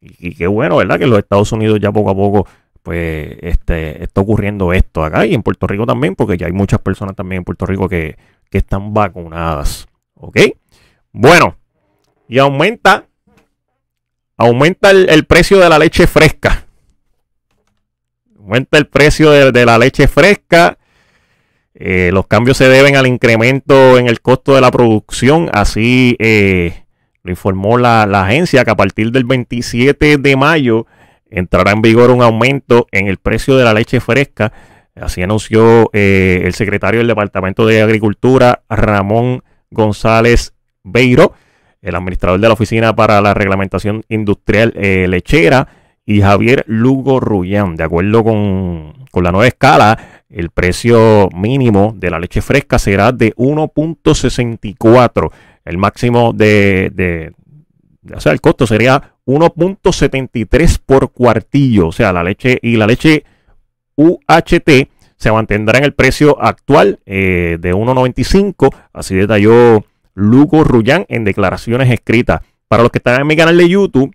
Y, 0.00 0.34
qué 0.36 0.46
bueno, 0.46 0.76
¿verdad? 0.76 0.98
Que 0.98 1.06
los 1.08 1.18
Estados 1.18 1.50
Unidos 1.50 1.80
ya 1.80 1.90
poco 1.90 2.10
a 2.10 2.14
poco 2.14 2.46
pues 2.82 3.36
este, 3.42 4.02
está 4.02 4.20
ocurriendo 4.20 4.72
esto 4.72 5.04
acá 5.04 5.24
y 5.24 5.34
en 5.34 5.42
Puerto 5.42 5.66
Rico 5.66 5.86
también, 5.86 6.14
porque 6.16 6.36
ya 6.36 6.46
hay 6.46 6.52
muchas 6.52 6.80
personas 6.80 7.14
también 7.14 7.38
en 7.38 7.44
Puerto 7.44 7.64
Rico 7.66 7.88
que, 7.88 8.16
que 8.50 8.58
están 8.58 8.92
vacunadas. 8.92 9.86
¿Ok? 10.14 10.38
Bueno, 11.12 11.56
y 12.28 12.38
aumenta, 12.38 13.06
aumenta 14.36 14.90
el, 14.90 15.08
el 15.10 15.24
precio 15.26 15.58
de 15.58 15.68
la 15.68 15.78
leche 15.78 16.06
fresca. 16.06 16.66
Aumenta 18.38 18.78
el 18.78 18.86
precio 18.86 19.30
de, 19.30 19.52
de 19.52 19.66
la 19.66 19.78
leche 19.78 20.08
fresca. 20.08 20.78
Eh, 21.74 22.10
los 22.12 22.26
cambios 22.26 22.56
se 22.56 22.68
deben 22.68 22.96
al 22.96 23.06
incremento 23.06 23.98
en 23.98 24.08
el 24.08 24.20
costo 24.20 24.54
de 24.54 24.60
la 24.60 24.70
producción. 24.70 25.48
Así 25.52 26.16
eh, 26.18 26.84
lo 27.22 27.30
informó 27.30 27.78
la, 27.78 28.06
la 28.06 28.24
agencia 28.24 28.64
que 28.64 28.70
a 28.70 28.76
partir 28.76 29.12
del 29.12 29.24
27 29.24 30.18
de 30.18 30.36
mayo 30.36 30.86
entrará 31.32 31.72
en 31.72 31.82
vigor 31.82 32.10
un 32.10 32.22
aumento 32.22 32.86
en 32.92 33.08
el 33.08 33.16
precio 33.18 33.56
de 33.56 33.64
la 33.64 33.74
leche 33.74 34.00
fresca. 34.00 34.52
Así 34.94 35.22
anunció 35.22 35.90
eh, 35.92 36.42
el 36.44 36.54
secretario 36.54 36.98
del 37.00 37.08
Departamento 37.08 37.66
de 37.66 37.82
Agricultura, 37.82 38.62
Ramón 38.68 39.42
González 39.70 40.52
Beiro, 40.84 41.32
el 41.80 41.94
administrador 41.94 42.38
de 42.40 42.46
la 42.48 42.54
Oficina 42.54 42.94
para 42.94 43.20
la 43.20 43.34
Reglamentación 43.34 44.02
Industrial 44.08 44.72
eh, 44.76 45.06
Lechera, 45.08 45.66
y 46.04 46.20
Javier 46.20 46.64
Lugo 46.66 47.20
Rullán. 47.20 47.76
De 47.76 47.84
acuerdo 47.84 48.24
con, 48.24 48.92
con 49.12 49.22
la 49.24 49.30
nueva 49.30 49.46
escala, 49.46 49.96
el 50.28 50.50
precio 50.50 51.28
mínimo 51.34 51.94
de 51.96 52.10
la 52.10 52.18
leche 52.18 52.42
fresca 52.42 52.78
será 52.78 53.12
de 53.12 53.32
1.64. 53.36 55.30
El 55.64 55.78
máximo 55.78 56.32
de, 56.32 56.90
de- 56.92 57.32
o 58.14 58.20
sea, 58.20 58.32
el 58.32 58.40
costo 58.40 58.66
sería 58.66 59.11
1.73 59.26 60.80
por 60.84 61.12
cuartillo. 61.12 61.88
O 61.88 61.92
sea, 61.92 62.12
la 62.12 62.22
leche 62.22 62.58
y 62.62 62.76
la 62.76 62.86
leche 62.86 63.24
UHT 63.96 64.88
se 65.16 65.32
mantendrá 65.32 65.78
en 65.78 65.84
el 65.84 65.92
precio 65.92 66.42
actual 66.42 67.00
eh, 67.06 67.58
de 67.60 67.74
1.95. 67.74 68.74
Así 68.92 69.14
detalló 69.14 69.84
Lugo 70.14 70.64
Rullán 70.64 71.06
en 71.08 71.24
declaraciones 71.24 71.90
escritas. 71.90 72.40
Para 72.68 72.82
los 72.82 72.90
que 72.90 72.98
están 72.98 73.20
en 73.20 73.26
mi 73.26 73.36
canal 73.36 73.56
de 73.56 73.68
YouTube, 73.68 74.14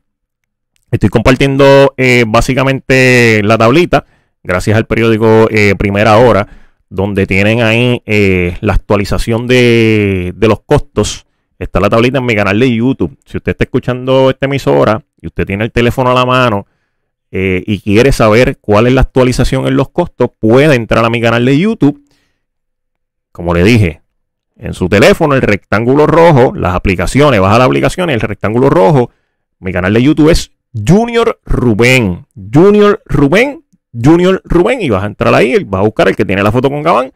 estoy 0.92 1.10
compartiendo 1.10 1.94
eh, 1.96 2.26
básicamente 2.28 3.42
la 3.44 3.58
tablita, 3.58 4.06
gracias 4.44 4.76
al 4.76 4.86
periódico 4.86 5.48
eh, 5.52 5.76
Primera 5.78 6.18
Hora, 6.18 6.48
donde 6.90 7.28
tienen 7.28 7.62
ahí 7.62 8.02
eh, 8.06 8.58
la 8.62 8.74
actualización 8.74 9.46
de, 9.46 10.34
de 10.36 10.48
los 10.48 10.62
costos. 10.62 11.27
Está 11.60 11.80
la 11.80 11.90
tablita 11.90 12.20
en 12.20 12.26
mi 12.26 12.36
canal 12.36 12.60
de 12.60 12.74
YouTube. 12.74 13.18
Si 13.26 13.38
usted 13.38 13.52
está 13.52 13.64
escuchando 13.64 14.30
esta 14.30 14.46
emisora 14.46 15.04
y 15.20 15.28
usted 15.28 15.46
tiene 15.46 15.64
el 15.64 15.72
teléfono 15.72 16.12
a 16.12 16.14
la 16.14 16.26
mano 16.26 16.68
eh, 17.32 17.64
y 17.66 17.80
quiere 17.80 18.12
saber 18.12 18.58
cuál 18.60 18.88
es 18.88 18.94
la 18.94 19.02
actualización 19.02 19.68
en 19.68 19.76
los 19.76 19.90
costos, 19.90 20.30
puede 20.40 20.76
entrar 20.76 21.04
a 21.04 21.10
mi 21.10 21.20
canal 21.20 21.46
de 21.46 21.58
YouTube. 21.58 22.04
Como 23.32 23.54
le 23.54 23.64
dije, 23.64 24.02
en 24.56 24.74
su 24.74 24.88
teléfono, 24.88 25.36
el 25.36 25.42
rectángulo 25.42 26.08
rojo, 26.08 26.54
las 26.56 26.76
aplicaciones, 26.76 27.40
baja 27.40 27.60
la 27.60 27.66
aplicación, 27.66 28.10
el 28.10 28.22
rectángulo 28.22 28.70
rojo, 28.70 29.12
mi 29.60 29.72
canal 29.72 29.94
de 29.94 30.04
YouTube 30.04 30.30
es 30.30 30.52
Junior 30.74 31.40
Rubén. 31.46 32.26
Junior 32.54 33.02
Rubén, 33.06 33.64
Junior 33.94 34.42
Rubén, 34.46 34.82
y 34.82 34.90
vas 34.90 35.04
a 35.04 35.08
entrar 35.08 35.34
ahí, 35.34 35.64
vas 35.64 35.80
a 35.80 35.86
buscar 35.86 36.08
el 36.08 36.16
que 36.16 36.26
tiene 36.26 36.44
la 36.44 36.52
foto 36.52 36.70
con 36.70 36.84
Gabán. 36.84 37.12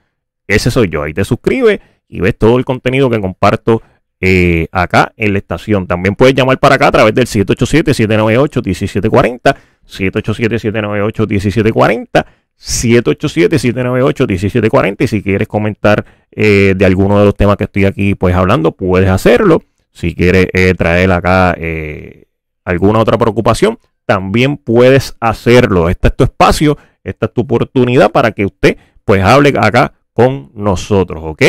Ese 0.47 0.71
soy 0.71 0.89
yo. 0.89 1.03
Ahí 1.03 1.13
te 1.13 1.23
suscribes 1.23 1.79
y 2.07 2.19
ves 2.19 2.37
todo 2.37 2.57
el 2.57 2.65
contenido 2.65 3.09
que 3.09 3.19
comparto 3.21 3.81
eh, 4.21 4.67
acá 4.71 5.11
en 5.17 5.33
la 5.33 5.39
estación. 5.39 5.87
También 5.87 6.15
puedes 6.15 6.35
llamar 6.35 6.59
para 6.59 6.75
acá 6.75 6.87
a 6.87 6.91
través 6.91 7.13
del 7.15 7.25
787-798-1740, 7.25 9.55
787-798-1740, 9.87 12.25
787-798-1740. 12.57 15.03
Y 15.03 15.07
si 15.07 15.23
quieres 15.23 15.47
comentar 15.47 16.05
eh, 16.31 16.73
de 16.77 16.85
alguno 16.85 17.17
de 17.19 17.25
los 17.25 17.35
temas 17.35 17.57
que 17.57 17.65
estoy 17.65 17.85
aquí 17.85 18.15
pues 18.15 18.33
hablando, 18.35 18.71
puedes 18.71 19.09
hacerlo. 19.09 19.61
Si 19.91 20.15
quieres 20.15 20.47
eh, 20.53 20.73
traer 20.75 21.11
acá 21.11 21.53
eh, 21.57 22.27
alguna 22.63 22.99
otra 22.99 23.17
preocupación, 23.17 23.77
también 24.05 24.55
puedes 24.57 25.15
hacerlo. 25.19 25.89
Este 25.89 26.09
es 26.09 26.15
tu 26.15 26.23
espacio, 26.23 26.77
esta 27.03 27.25
es 27.25 27.33
tu 27.33 27.41
oportunidad 27.41 28.11
para 28.11 28.31
que 28.31 28.45
usted 28.45 28.77
pues 29.03 29.23
hable 29.23 29.51
acá 29.59 29.93
con 30.13 30.51
nosotros, 30.53 31.21
¿ok? 31.23 31.41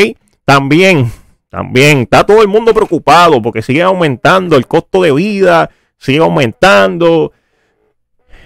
También, 0.45 1.11
también 1.53 1.99
está 1.99 2.25
todo 2.25 2.41
el 2.41 2.47
mundo 2.47 2.73
preocupado 2.73 3.39
porque 3.39 3.61
sigue 3.61 3.83
aumentando 3.83 4.55
el 4.55 4.65
costo 4.65 5.03
de 5.03 5.11
vida, 5.11 5.69
sigue 5.99 6.17
aumentando. 6.17 7.31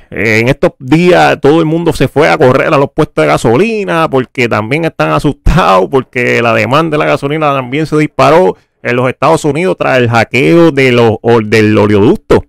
En 0.09 0.49
estos 0.49 0.73
días 0.77 1.39
todo 1.39 1.61
el 1.61 1.65
mundo 1.65 1.93
se 1.93 2.09
fue 2.09 2.27
a 2.27 2.37
correr 2.37 2.73
a 2.73 2.77
los 2.77 2.91
puestos 2.91 3.21
de 3.21 3.29
gasolina 3.29 4.09
porque 4.09 4.49
también 4.49 4.83
están 4.83 5.11
asustados 5.11 5.87
porque 5.89 6.41
la 6.41 6.53
demanda 6.53 6.97
de 6.97 7.05
la 7.05 7.09
gasolina 7.09 7.53
también 7.53 7.85
se 7.85 7.95
disparó 7.97 8.57
en 8.83 8.97
los 8.97 9.07
Estados 9.07 9.45
Unidos 9.45 9.77
tras 9.77 9.99
el 9.99 10.09
hackeo 10.09 10.71
de 10.71 10.91
los, 10.91 11.17
del 11.45 11.77
oleoducto 11.77 12.43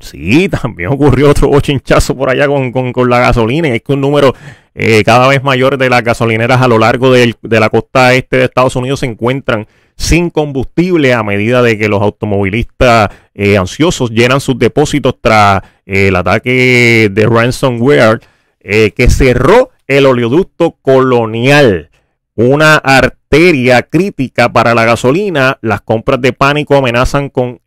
Sí, 0.00 0.48
también 0.48 0.90
ocurrió 0.90 1.30
otro 1.30 1.46
bochinchazo 1.46 2.16
por 2.16 2.30
allá 2.30 2.48
con, 2.48 2.72
con, 2.72 2.92
con 2.92 3.08
la 3.08 3.20
gasolina. 3.20 3.68
Es 3.68 3.82
que 3.82 3.92
un 3.92 4.00
número 4.00 4.34
eh, 4.74 5.02
cada 5.04 5.28
vez 5.28 5.42
mayor 5.42 5.76
de 5.76 5.90
las 5.90 6.02
gasolineras 6.02 6.62
a 6.62 6.68
lo 6.68 6.78
largo 6.78 7.12
de 7.12 7.34
la 7.42 7.68
costa 7.68 8.14
este 8.14 8.38
de 8.38 8.44
Estados 8.44 8.74
Unidos 8.74 9.00
se 9.00 9.06
encuentran 9.06 9.66
sin 9.96 10.30
combustible 10.30 11.12
a 11.12 11.22
medida 11.22 11.60
de 11.62 11.76
que 11.76 11.88
los 11.88 12.00
automovilistas 12.00 13.10
eh, 13.34 13.58
ansiosos 13.58 14.10
llenan 14.10 14.40
sus 14.40 14.58
depósitos 14.58 15.16
tras 15.20 15.62
eh, 15.84 16.08
el 16.08 16.16
ataque 16.16 17.10
de 17.12 17.26
ransomware 17.26 18.20
que 18.64 19.10
cerró 19.10 19.70
el 19.88 20.06
oleoducto 20.06 20.76
colonial, 20.82 21.90
una 22.36 22.76
arteria 22.76 23.82
crítica 23.82 24.52
para 24.52 24.72
la 24.72 24.84
gasolina. 24.84 25.58
Las 25.62 25.80
compras 25.80 26.20
de 26.20 26.32
pánico 26.32 26.76
amenazan 26.76 27.28
con 27.28 27.60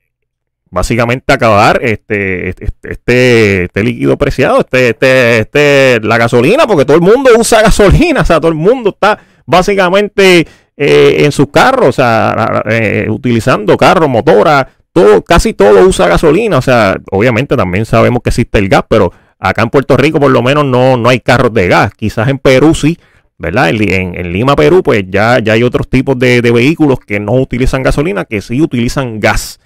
básicamente 0.75 1.31
acabar 1.31 1.79
este, 1.81 2.49
este, 2.49 2.65
este, 2.83 3.63
este 3.63 3.81
líquido 3.83 4.17
preciado, 4.17 4.59
este, 4.59 4.89
este, 4.89 5.39
este, 5.39 6.01
la 6.01 6.17
gasolina, 6.17 6.67
porque 6.67 6.83
todo 6.83 6.97
el 6.97 7.01
mundo 7.01 7.31
usa 7.37 7.61
gasolina, 7.63 8.21
o 8.21 8.25
sea, 8.25 8.41
todo 8.41 8.49
el 8.49 8.57
mundo 8.57 8.89
está 8.89 9.17
básicamente 9.45 10.45
eh, 10.75 11.15
en 11.19 11.31
sus 11.31 11.47
carros, 11.47 11.87
o 11.87 11.91
sea, 11.93 12.61
eh, 12.69 13.07
utilizando 13.09 13.77
carros, 13.77 14.09
motoras, 14.09 14.65
todo, 14.91 15.21
casi 15.21 15.53
todo 15.53 15.87
usa 15.87 16.09
gasolina, 16.09 16.57
o 16.57 16.61
sea, 16.61 16.97
obviamente 17.09 17.55
también 17.55 17.85
sabemos 17.85 18.21
que 18.21 18.31
existe 18.31 18.59
el 18.59 18.67
gas, 18.67 18.83
pero 18.89 19.13
acá 19.39 19.61
en 19.61 19.69
Puerto 19.69 19.95
Rico 19.95 20.19
por 20.19 20.31
lo 20.31 20.43
menos 20.43 20.65
no, 20.65 20.97
no 20.97 21.07
hay 21.07 21.21
carros 21.21 21.53
de 21.53 21.69
gas, 21.69 21.93
quizás 21.95 22.27
en 22.27 22.37
Perú 22.37 22.75
sí, 22.75 22.99
¿verdad? 23.37 23.69
En 23.69 24.33
Lima, 24.33 24.57
Perú, 24.57 24.83
pues 24.83 25.05
ya, 25.07 25.39
ya 25.39 25.53
hay 25.53 25.63
otros 25.63 25.89
tipos 25.89 26.19
de, 26.19 26.41
de 26.41 26.51
vehículos 26.51 26.99
que 26.99 27.21
no 27.21 27.31
utilizan 27.31 27.81
gasolina, 27.81 28.25
que 28.25 28.41
sí 28.41 28.61
utilizan 28.61 29.21
gas. 29.21 29.61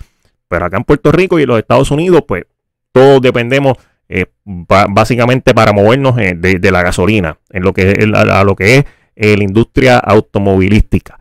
Pero 0.49 0.65
acá 0.65 0.75
en 0.75 0.83
Puerto 0.83 1.13
Rico 1.13 1.39
y 1.39 1.43
en 1.43 1.49
los 1.49 1.59
Estados 1.59 1.91
Unidos, 1.91 2.23
pues 2.27 2.43
todos 2.91 3.21
dependemos 3.21 3.77
eh, 4.09 4.25
básicamente 4.43 5.53
para 5.53 5.71
movernos 5.71 6.17
eh, 6.17 6.33
de, 6.35 6.71
la 6.71 6.81
gasolina, 6.81 7.37
en 7.51 7.63
lo 7.63 7.71
que, 7.71 8.11
a, 8.13 8.39
a 8.39 8.43
lo 8.43 8.55
que 8.55 8.77
es 8.77 8.85
eh, 9.15 9.37
la 9.37 9.43
industria 9.43 9.99
automovilística. 9.99 11.19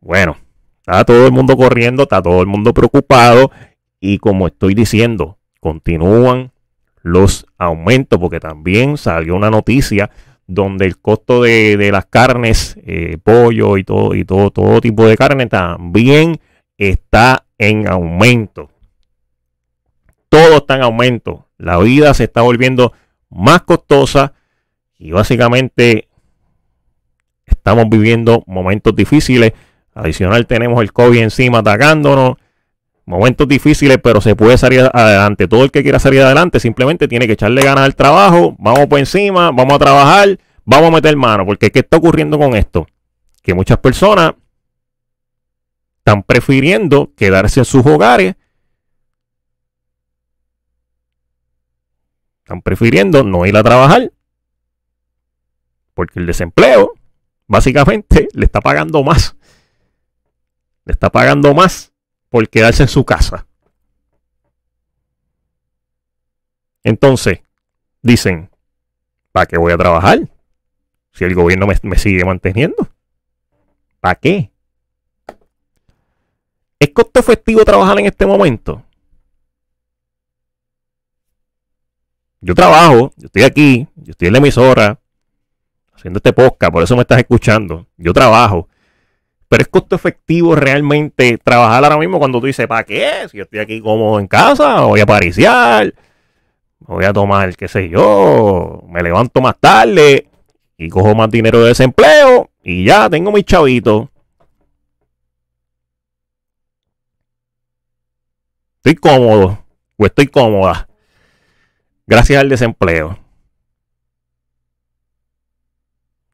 Bueno, 0.00 0.36
está 0.80 1.04
todo 1.04 1.26
el 1.26 1.32
mundo 1.32 1.56
corriendo, 1.56 2.04
está 2.04 2.22
todo 2.22 2.40
el 2.40 2.46
mundo 2.46 2.72
preocupado 2.72 3.50
y 3.98 4.18
como 4.18 4.46
estoy 4.46 4.74
diciendo, 4.74 5.38
continúan 5.58 6.52
los 7.02 7.46
aumentos 7.58 8.18
porque 8.18 8.40
también 8.40 8.96
salió 8.96 9.34
una 9.34 9.50
noticia 9.50 10.10
donde 10.46 10.86
el 10.86 10.98
costo 10.98 11.42
de, 11.42 11.76
de 11.76 11.92
las 11.92 12.06
carnes, 12.06 12.76
eh, 12.84 13.18
pollo 13.22 13.76
y 13.76 13.84
todo 13.84 14.14
y 14.14 14.24
todo 14.24 14.50
todo 14.50 14.80
tipo 14.80 15.06
de 15.06 15.16
carne 15.16 15.46
también 15.46 16.40
está 16.88 17.44
en 17.58 17.86
aumento. 17.86 18.70
Todo 20.30 20.58
está 20.58 20.76
en 20.76 20.82
aumento. 20.82 21.46
La 21.58 21.78
vida 21.78 22.14
se 22.14 22.24
está 22.24 22.40
volviendo 22.40 22.92
más 23.28 23.62
costosa 23.62 24.32
y 24.98 25.12
básicamente 25.12 26.08
estamos 27.44 27.84
viviendo 27.90 28.42
momentos 28.46 28.96
difíciles. 28.96 29.52
Adicional 29.94 30.46
tenemos 30.46 30.80
el 30.80 30.92
COVID 30.92 31.18
encima 31.18 31.58
atacándonos. 31.58 32.36
Momentos 33.04 33.46
difíciles, 33.48 33.98
pero 34.02 34.20
se 34.20 34.34
puede 34.34 34.56
salir 34.56 34.88
adelante. 34.92 35.48
Todo 35.48 35.64
el 35.64 35.70
que 35.70 35.82
quiera 35.82 35.98
salir 35.98 36.22
adelante 36.22 36.60
simplemente 36.60 37.08
tiene 37.08 37.26
que 37.26 37.34
echarle 37.34 37.62
ganas 37.62 37.84
al 37.84 37.94
trabajo. 37.94 38.56
Vamos 38.58 38.86
por 38.86 38.98
encima, 38.98 39.50
vamos 39.50 39.74
a 39.74 39.78
trabajar, 39.78 40.38
vamos 40.64 40.88
a 40.88 40.92
meter 40.92 41.16
mano. 41.16 41.44
Porque 41.44 41.70
¿qué 41.70 41.80
está 41.80 41.98
ocurriendo 41.98 42.38
con 42.38 42.56
esto? 42.56 42.86
Que 43.42 43.52
muchas 43.52 43.78
personas 43.78 44.32
están 46.00 46.22
prefiriendo 46.22 47.12
quedarse 47.14 47.60
en 47.60 47.66
sus 47.66 47.84
hogares. 47.84 48.34
Están 52.38 52.62
prefiriendo 52.62 53.22
no 53.22 53.44
ir 53.44 53.56
a 53.56 53.62
trabajar. 53.62 54.10
Porque 55.92 56.18
el 56.18 56.26
desempleo, 56.26 56.94
básicamente, 57.46 58.28
le 58.32 58.46
está 58.46 58.62
pagando 58.62 59.04
más. 59.04 59.36
Le 60.86 60.92
está 60.92 61.10
pagando 61.10 61.52
más 61.54 61.92
por 62.30 62.48
quedarse 62.48 62.84
en 62.84 62.88
su 62.88 63.04
casa. 63.04 63.46
Entonces, 66.82 67.40
dicen, 68.00 68.50
¿para 69.32 69.44
qué 69.44 69.58
voy 69.58 69.72
a 69.72 69.76
trabajar? 69.76 70.18
Si 71.12 71.24
el 71.24 71.34
gobierno 71.34 71.66
me, 71.66 71.76
me 71.82 71.98
sigue 71.98 72.24
manteniendo. 72.24 72.88
¿Para 74.00 74.14
qué? 74.14 74.50
¿Es 76.80 76.88
costo 76.94 77.20
efectivo 77.20 77.62
trabajar 77.62 78.00
en 78.00 78.06
este 78.06 78.24
momento? 78.24 78.82
Yo 82.40 82.54
trabajo, 82.54 83.12
yo 83.18 83.26
estoy 83.26 83.42
aquí, 83.42 83.86
yo 83.96 84.12
estoy 84.12 84.28
en 84.28 84.32
la 84.32 84.38
emisora, 84.38 84.98
haciendo 85.92 86.16
este 86.16 86.32
podcast, 86.32 86.72
por 86.72 86.82
eso 86.82 86.96
me 86.96 87.02
estás 87.02 87.18
escuchando. 87.18 87.86
Yo 87.98 88.14
trabajo. 88.14 88.66
Pero 89.46 89.62
es 89.62 89.68
costo 89.68 89.94
efectivo 89.94 90.56
realmente 90.56 91.36
trabajar 91.36 91.84
ahora 91.84 91.98
mismo 91.98 92.18
cuando 92.18 92.40
tú 92.40 92.46
dices, 92.46 92.66
¿para 92.66 92.84
qué? 92.84 93.28
Si 93.30 93.36
yo 93.36 93.42
estoy 93.42 93.58
aquí 93.58 93.82
como 93.82 94.18
en 94.18 94.26
casa, 94.26 94.80
voy 94.80 95.00
a 95.00 95.06
pariciar, 95.06 95.92
voy 96.78 97.04
a 97.04 97.12
tomar, 97.12 97.54
qué 97.56 97.68
sé 97.68 97.90
yo, 97.90 98.82
me 98.88 99.02
levanto 99.02 99.42
más 99.42 99.56
tarde 99.60 100.30
y 100.78 100.88
cojo 100.88 101.14
más 101.14 101.30
dinero 101.30 101.60
de 101.60 101.68
desempleo 101.68 102.48
y 102.62 102.84
ya 102.86 103.10
tengo 103.10 103.32
mis 103.32 103.44
chavitos. 103.44 104.08
Estoy 108.82 108.94
cómodo 108.94 109.62
o 109.98 110.06
estoy 110.06 110.26
cómoda 110.28 110.88
gracias 112.06 112.40
al 112.40 112.48
desempleo. 112.48 113.18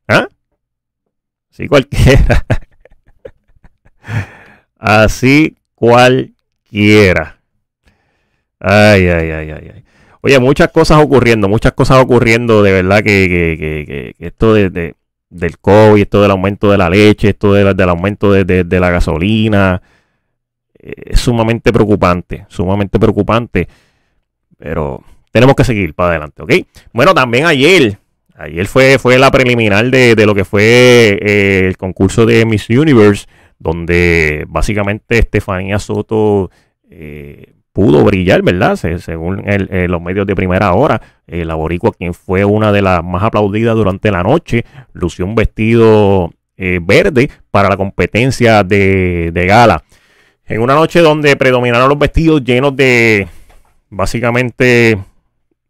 ¿Ah? 0.09 0.29
Sí, 1.51 1.67
cualquiera. 1.69 2.45
Así 4.79 5.57
cualquiera. 5.75 7.39
Ay, 8.59 9.09
ay, 9.09 9.31
ay, 9.31 9.51
ay, 9.51 9.71
ay. 9.75 9.85
Oye, 10.23 10.39
muchas 10.41 10.71
cosas 10.71 11.03
ocurriendo, 11.03 11.49
muchas 11.49 11.73
cosas 11.73 11.99
ocurriendo, 12.03 12.63
de 12.63 12.73
verdad 12.73 12.99
que, 12.99 13.29
que- 13.29 13.57
que- 13.59 14.15
que- 14.19 14.27
esto 14.27 14.55
de, 14.55 14.71
de- 14.71 14.95
del 15.31 15.59
COVID, 15.59 16.03
esto 16.03 16.23
del 16.23 16.31
aumento 16.31 16.71
de 16.71 16.79
la 16.79 16.89
leche, 16.91 17.31
esto 17.31 17.53
de 17.53 17.75
del 17.75 17.89
aumento 17.89 18.33
de, 18.33 18.45
de- 18.45 18.81
la 18.81 18.91
gasolina, 18.91 19.83
es 20.97 21.21
sumamente 21.21 21.73
preocupante, 21.73 22.45
sumamente 22.49 22.99
preocupante, 22.99 23.69
pero 24.59 25.03
tenemos 25.33 25.55
que 25.55 25.65
seguir 25.65 25.95
para 25.95 26.11
adelante, 26.11 26.43
¿ok? 26.43 26.53
Bueno, 26.93 27.15
también 27.15 27.47
ayer, 27.47 27.99
ayer 28.37 28.67
fue, 28.67 28.99
fue 28.99 29.19
la 29.19 29.31
preliminar 29.31 29.91
de, 29.91 30.15
de 30.15 30.27
lo 30.27 30.35
que 30.35 30.45
fue 30.45 31.19
eh, 31.21 31.63
el 31.67 31.77
concurso 31.77 32.25
de 32.27 32.45
Miss 32.47 32.69
Universe, 32.71 33.27
donde 33.59 34.45
básicamente 34.49 35.19
Estefanía 35.19 35.79
Soto 35.79 36.51
eh, 36.91 37.53
pudo 37.73 38.05
brillar, 38.05 38.43
¿verdad? 38.43 38.77
Se- 38.77 38.99
según 38.99 39.47
el- 39.49 39.69
eh, 39.71 39.89
los 39.89 40.01
medios 40.01 40.27
de 40.27 40.35
primera 40.35 40.73
hora, 40.73 41.01
eh, 41.27 41.45
la 41.45 41.55
boricua, 41.55 41.93
quien 41.93 42.15
fue 42.15 42.45
una 42.45 42.73
de 42.73 42.81
las 42.83 43.05
más 43.05 43.23
aplaudidas 43.23 43.75
durante 43.75 44.11
la 44.11 44.23
noche, 44.23 44.65
lució 44.95 45.27
un 45.27 45.35
vestido 45.35 46.33
eh, 46.57 46.79
verde 46.83 47.29
para 47.51 47.69
la 47.69 47.77
competencia 47.77 48.63
de, 48.65 49.31
de 49.33 49.47
gala. 49.47 49.83
En 50.47 50.61
una 50.61 50.75
noche 50.75 51.01
donde 51.01 51.37
predominaron 51.37 51.89
los 51.89 51.99
vestidos 51.99 52.45
llenos 52.45 52.77
de 52.77 53.27
básicamente 53.91 54.99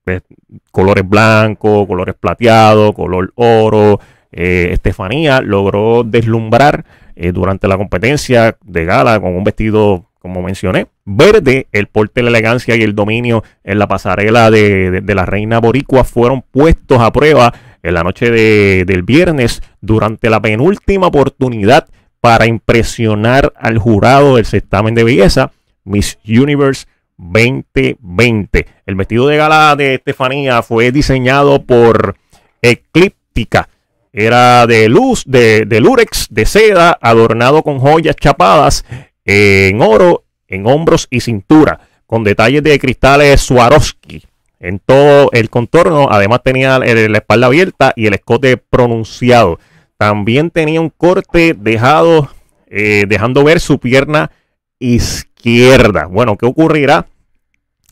pues, 0.05 0.23
colores 0.71 1.09
blancos, 1.09 1.87
colores 1.87 2.15
plateados, 2.19 2.95
color 2.95 3.33
oro. 3.37 4.01
eh, 4.33 4.69
Estefanía 4.73 5.41
logró 5.41 6.03
deslumbrar 6.05 6.85
eh, 7.15 7.33
durante 7.33 7.69
la 7.69 7.79
competencia 7.79 8.57
de 8.63 8.85
gala 8.85 9.19
con 9.19 9.35
un 9.35 9.45
vestido, 9.45 10.05
como 10.19 10.43
mencioné, 10.43 10.89
verde. 11.07 11.69
El 11.73 11.87
porte, 11.87 12.23
la 12.23 12.29
elegancia 12.29 12.77
y 12.77 12.83
el 12.83 12.95
dominio 12.95 13.43
en 13.65 13.79
la 13.79 13.89
pasarela 13.89 14.51
de, 14.51 14.91
de- 14.91 15.01
de 15.01 15.15
la 15.15 15.25
reina 15.25 15.59
boricua 15.59 16.05
fueron 16.05 16.43
puestos 16.43 17.01
a 17.01 17.11
prueba 17.13 17.55
en 17.83 17.95
la 17.95 18.03
noche 18.03 18.31
de- 18.31 18.85
del 18.87 19.03
viernes 19.05 19.63
durante 19.81 20.29
la 20.29 20.41
penúltima 20.43 21.07
oportunidad 21.07 21.89
para 22.21 22.47
impresionar 22.47 23.53
al 23.57 23.79
jurado 23.79 24.37
del 24.37 24.47
certamen 24.47 24.95
de 24.95 25.05
belleza 25.05 25.53
Miss 25.85 26.19
Universe 26.27 26.87
2020. 27.17 28.67
El 28.85 28.95
vestido 28.95 29.29
de 29.29 29.37
gala 29.37 29.75
de 29.77 29.95
Estefanía 29.95 30.63
fue 30.63 30.93
diseñado 30.93 31.63
por 31.63 32.17
Eclíptica. 32.61 33.69
Era 34.13 34.67
de 34.67 34.89
luz, 34.89 35.25
de, 35.27 35.67
lurex, 35.81 36.27
de 36.31 36.47
seda, 36.47 36.99
adornado 37.01 37.63
con 37.63 37.79
joyas 37.79 38.17
chapadas 38.17 38.85
en 39.25 39.83
oro, 39.83 40.25
en 40.49 40.67
hombros 40.67 41.07
y 41.11 41.21
cintura, 41.21 41.81
con 42.07 42.25
detalles 42.25 42.63
de 42.63 42.79
cristales 42.79 43.43
Swarovski 43.43 44.23
en 44.59 44.79
todo 44.79 45.31
el 45.33 45.51
contorno. 45.51 46.09
Además 46.11 46.41
tenía 46.43 46.79
la 46.79 47.19
espalda 47.19 47.47
abierta 47.47 47.93
y 47.95 48.07
el 48.07 48.15
escote 48.15 48.57
pronunciado. 48.57 49.59
También 49.99 50.51
tenía 50.51 50.81
un 50.81 50.91
corte 50.91 51.55
dejado, 51.59 52.31
eh, 52.69 53.05
dejando 53.09 53.43
ver 53.45 53.61
su 53.61 53.79
pierna 53.79 54.31
izquierda. 54.79 56.07
Bueno, 56.07 56.37
¿qué 56.37 56.47
ocurrirá 56.47 57.07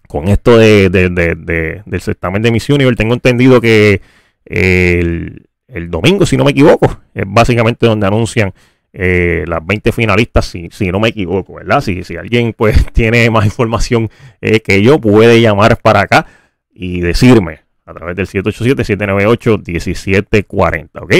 con 0.09 0.29
esto 0.29 0.57
de, 0.59 0.91
de- 0.91 1.09
de- 1.09 1.35
de- 1.35 1.83
del 1.87 2.01
certamen 2.01 2.43
de 2.43 2.53
Miss 2.53 2.69
Universe. 2.69 2.97
Tengo 2.97 3.15
entendido 3.15 3.61
que 3.61 4.01
el, 4.45 5.47
el 5.67 5.91
domingo, 5.91 6.25
si 6.27 6.37
no 6.37 6.45
me 6.45 6.51
equivoco, 6.53 7.01
es 7.15 7.25
básicamente 7.27 7.87
donde 7.87 8.07
anuncian 8.07 8.53
eh, 8.93 9.45
las 9.49 9.65
20 9.67 9.91
finalistas, 9.93 10.45
si, 10.47 10.69
si 10.71 10.93
no 10.93 11.01
me 11.01 11.09
equivoco, 11.09 11.55
¿verdad? 11.55 11.81
Si, 11.81 12.05
si 12.05 12.17
alguien 12.17 12.53
pues 12.57 12.87
tiene 12.93 13.29
más 13.31 13.45
información 13.47 14.09
eh, 14.41 14.61
que 14.61 14.83
yo, 14.83 15.01
puede 15.01 15.41
llamar 15.41 15.79
para 15.79 16.03
acá 16.03 16.27
y 16.73 17.01
decirme 17.01 17.61
a 17.87 17.95
través 17.95 18.15
del 18.15 18.29
787-798-1740, 18.29 20.89
¿ok? 21.03 21.15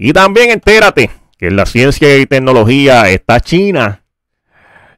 Y 0.00 0.12
también 0.12 0.50
entérate 0.50 1.10
que 1.36 1.48
en 1.48 1.56
la 1.56 1.66
ciencia 1.66 2.16
y 2.16 2.24
tecnología 2.24 3.10
está 3.10 3.40
China. 3.40 4.04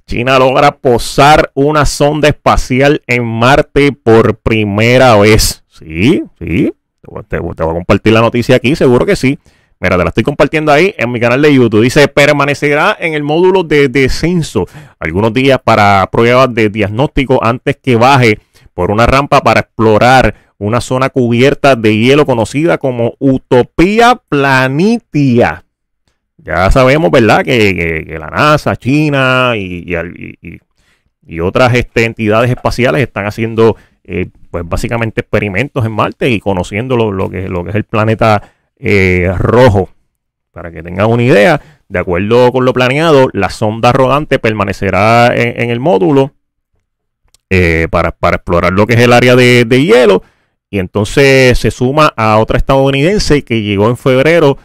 China 0.06 0.38
logra 0.38 0.72
posar 0.72 1.50
una 1.54 1.86
sonda 1.86 2.28
espacial 2.28 3.02
en 3.06 3.24
Marte 3.24 3.92
por 3.92 4.36
primera 4.36 5.16
vez. 5.16 5.64
Sí, 5.68 6.22
sí. 6.38 6.74
Te 7.00 7.24
te 7.28 7.38
voy 7.38 7.54
a 7.56 7.64
compartir 7.64 8.12
la 8.12 8.20
noticia 8.20 8.56
aquí, 8.56 8.76
seguro 8.76 9.06
que 9.06 9.16
sí. 9.16 9.38
Mira, 9.80 9.96
te 9.96 10.04
la 10.04 10.10
estoy 10.10 10.22
compartiendo 10.22 10.70
ahí 10.70 10.94
en 10.98 11.10
mi 11.10 11.18
canal 11.18 11.40
de 11.40 11.54
YouTube. 11.54 11.82
Dice, 11.82 12.06
permanecerá 12.06 12.94
en 13.00 13.14
el 13.14 13.22
módulo 13.22 13.62
de 13.62 13.88
descenso 13.88 14.66
algunos 14.98 15.32
días 15.32 15.58
para 15.64 16.06
pruebas 16.12 16.52
de 16.52 16.68
diagnóstico 16.68 17.42
antes 17.42 17.78
que 17.82 17.96
baje 17.96 18.38
por 18.74 18.90
una 18.90 19.06
rampa 19.06 19.40
para 19.40 19.60
explorar 19.60 20.34
una 20.60 20.82
zona 20.82 21.08
cubierta 21.08 21.74
de 21.74 21.96
hielo 21.96 22.26
conocida 22.26 22.76
como 22.76 23.14
Utopía 23.18 24.20
Planitia. 24.28 25.64
Ya 26.36 26.70
sabemos, 26.70 27.10
¿verdad? 27.10 27.42
Que, 27.42 28.16
la 28.18 28.26
NASA, 28.26 28.76
China 28.76 29.54
y, 29.56 29.94
otras 31.40 31.74
este, 31.74 32.04
entidades 32.04 32.50
espaciales 32.50 33.02
están 33.02 33.24
haciendo, 33.24 33.76
eh, 34.04 34.28
pues 34.50 34.68
básicamente 34.68 35.22
experimentos 35.22 35.84
en 35.86 35.92
Marte 35.92 36.28
y 36.28 36.40
conociendo 36.40 36.96
lo, 36.96 37.30
que, 37.30 37.46
es 37.46 37.74
el 37.74 37.84
planeta 37.84 38.42
eh, 38.78 39.32
rojo. 39.38 39.88
Para 40.52 40.70
que 40.70 40.82
tengan 40.82 41.08
una 41.08 41.22
idea, 41.22 41.60
de 41.88 41.98
acuerdo 41.98 42.52
con 42.52 42.66
lo 42.66 42.74
planeado, 42.74 43.30
la 43.32 43.48
sonda 43.48 43.92
rodante 43.92 44.38
permanecerá 44.38 45.34
en, 45.34 45.70
el 45.70 45.80
módulo 45.80 46.32
eh, 47.48 47.86
para, 47.90 48.10
explorar 48.10 48.72
lo 48.72 48.86
que 48.86 48.94
es 48.94 49.00
el 49.00 49.14
área 49.14 49.36
de 49.36 49.64
hielo. 49.82 50.22
Y 50.70 50.78
entonces 50.78 51.58
se 51.58 51.70
suma 51.72 52.12
a 52.16 52.38
otra 52.38 52.56
estadounidense 52.56 53.42
que 53.42 53.60
llegó 53.62 53.88
en 53.88 53.96
febrero 53.96 54.56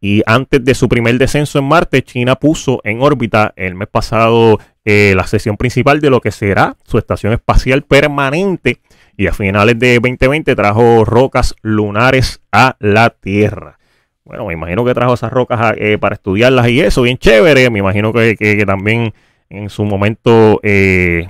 y 0.00 0.22
antes 0.26 0.62
de 0.62 0.74
su 0.74 0.88
primer 0.88 1.16
descenso 1.16 1.58
en 1.58 1.64
Marte, 1.64 2.02
China 2.02 2.36
puso 2.36 2.80
en 2.84 3.00
órbita 3.00 3.54
el 3.56 3.74
mes 3.74 3.88
pasado 3.88 4.58
eh, 4.84 5.14
la 5.16 5.26
sesión 5.26 5.56
principal 5.56 6.00
de 6.02 6.10
lo 6.10 6.20
que 6.20 6.30
será 6.30 6.76
su 6.84 6.98
estación 6.98 7.32
espacial 7.32 7.82
permanente 7.82 8.80
y 9.16 9.26
a 9.28 9.32
finales 9.32 9.78
de 9.78 9.94
2020 9.94 10.54
trajo 10.54 11.06
rocas 11.06 11.54
lunares 11.62 12.42
a 12.52 12.76
la 12.78 13.08
Tierra. 13.08 13.78
Bueno, 14.24 14.44
me 14.46 14.52
imagino 14.52 14.84
que 14.84 14.92
trajo 14.92 15.14
esas 15.14 15.32
rocas 15.32 15.74
eh, 15.78 15.96
para 15.98 16.16
estudiarlas 16.16 16.68
y 16.68 16.80
eso, 16.80 17.00
bien 17.02 17.16
chévere. 17.16 17.70
Me 17.70 17.78
imagino 17.78 18.12
que, 18.12 18.36
que- 18.36 18.58
que 18.58 18.66
también 18.66 19.14
en 19.48 19.70
su 19.70 19.84
momento 19.84 20.60
eh, 20.62 21.28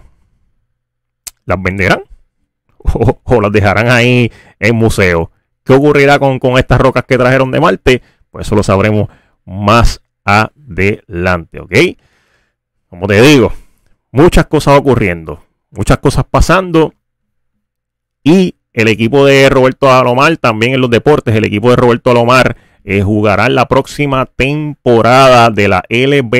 las 1.44 1.62
venderán 1.62 2.00
o, 2.94 3.40
las 3.40 3.52
dejarán 3.52 3.88
ahí 3.88 4.30
en 4.58 4.76
museo. 4.76 5.30
¿Qué 5.64 5.72
ocurrirá 5.72 6.18
con, 6.18 6.38
con 6.38 6.58
estas 6.58 6.80
rocas 6.80 7.04
que 7.04 7.18
trajeron 7.18 7.50
de 7.50 7.60
Marte? 7.60 8.02
Pues 8.30 8.46
eso 8.46 8.54
lo 8.54 8.62
sabremos 8.62 9.08
más 9.44 10.00
adelante, 10.24 11.60
¿ok? 11.60 11.74
Como 12.88 13.06
te 13.06 13.20
digo, 13.20 13.52
muchas 14.10 14.46
cosas 14.46 14.78
ocurriendo, 14.78 15.42
muchas 15.70 15.98
cosas 15.98 16.24
pasando 16.30 16.94
y 18.22 18.56
el 18.72 18.88
equipo 18.88 19.24
de 19.24 19.48
Roberto 19.48 19.90
Alomar, 19.90 20.36
también 20.36 20.74
en 20.74 20.80
los 20.80 20.90
deportes, 20.90 21.34
el 21.34 21.44
equipo 21.44 21.70
de 21.70 21.76
Roberto 21.76 22.10
Alomar 22.10 22.56
eh, 22.84 23.02
jugará 23.02 23.48
la 23.48 23.66
próxima 23.66 24.26
temporada 24.26 25.50
de 25.50 25.68
la 25.68 25.82
LBPRC. 25.88 26.36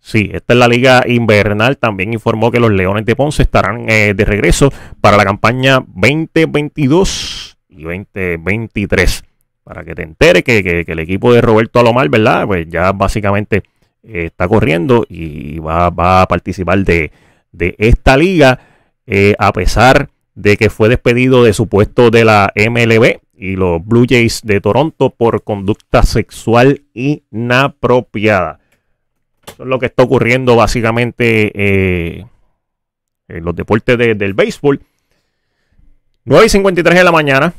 Sí, 0.00 0.30
esta 0.32 0.54
es 0.54 0.58
la 0.58 0.66
liga 0.68 1.04
invernal. 1.06 1.76
También 1.76 2.12
informó 2.12 2.50
que 2.50 2.58
los 2.60 2.70
Leones 2.72 3.04
de 3.04 3.14
Ponce 3.16 3.42
estarán 3.42 3.88
eh, 3.90 4.14
de 4.14 4.24
regreso 4.24 4.72
para 5.00 5.16
la 5.16 5.24
campaña 5.24 5.84
2022 5.86 7.58
y 7.68 7.82
2023. 7.84 9.24
Para 9.62 9.84
que 9.84 9.94
te 9.94 10.02
enteres 10.02 10.42
que, 10.42 10.62
que- 10.64 10.84
el 10.90 10.98
equipo 10.98 11.32
de 11.32 11.40
Roberto 11.42 11.78
Alomar, 11.80 12.08
¿verdad? 12.08 12.46
Pues 12.46 12.66
ya 12.68 12.92
básicamente 12.92 13.62
eh, 14.02 14.24
está 14.26 14.48
corriendo 14.48 15.04
y 15.08 15.58
va, 15.58 15.90
va 15.90 16.22
a 16.22 16.26
participar 16.28 16.78
de, 16.84 17.12
de 17.52 17.74
esta 17.78 18.16
liga. 18.16 18.58
eh, 19.06 19.34
a 19.38 19.52
pesar 19.52 20.08
de 20.34 20.56
que 20.56 20.70
fue 20.70 20.88
despedido 20.88 21.42
de 21.44 21.52
su 21.52 21.68
puesto 21.68 22.10
de 22.10 22.24
la 22.24 22.52
MLB 22.56 23.18
y 23.36 23.56
los 23.56 23.84
Blue 23.84 24.06
Jays 24.08 24.40
de 24.44 24.60
Toronto 24.60 25.10
por 25.10 25.42
conducta 25.42 26.02
sexual 26.04 26.82
inapropiada. 26.94 28.59
Eso 29.54 29.62
es 29.62 29.68
lo 29.68 29.78
que 29.78 29.86
está 29.86 30.02
ocurriendo 30.02 30.56
básicamente 30.56 31.52
eh, 31.54 32.24
en 33.28 33.44
los 33.44 33.54
deportes 33.54 33.96
de- 33.98 34.14
del 34.14 34.34
béisbol. 34.34 34.80
9 36.24 36.46
y 36.46 36.48
53 36.48 36.98
de 36.98 37.04
la 37.04 37.12
mañana. 37.12 37.52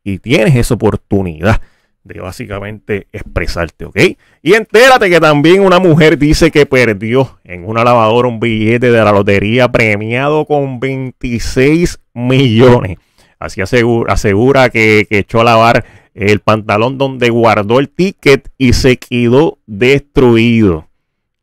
y 0.03 0.19
tienes 0.19 0.55
esa 0.55 0.75
oportunidad 0.75 1.59
de 2.03 2.21
básicamente 2.21 3.07
expresarte, 3.11 3.85
¿ok? 3.85 3.97
Y 4.43 4.53
entérate 4.53 5.09
que 5.09 5.19
también 5.19 5.61
una 5.61 5.79
mujer 5.79 6.19
dice 6.19 6.51
que 6.51 6.67
perdió 6.67 7.39
en 7.43 7.65
una 7.65 7.83
lavadora 7.83 8.27
un 8.27 8.39
billete 8.39 8.91
de 8.91 9.03
la 9.03 9.11
lotería 9.11 9.71
premiado 9.71 10.45
con 10.45 10.79
26 10.79 11.99
millones. 12.13 12.99
Así 13.39 13.61
asegura, 13.61 14.13
asegura 14.13 14.69
que 14.69 15.07
echó 15.09 15.41
a 15.41 15.45
lavar 15.45 15.83
el 16.15 16.39
pantalón 16.39 16.97
donde 16.97 17.29
guardó 17.29 17.79
el 17.79 17.89
ticket 17.89 18.49
y 18.57 18.73
se 18.73 18.97
quedó 18.97 19.59
destruido. 19.67 20.87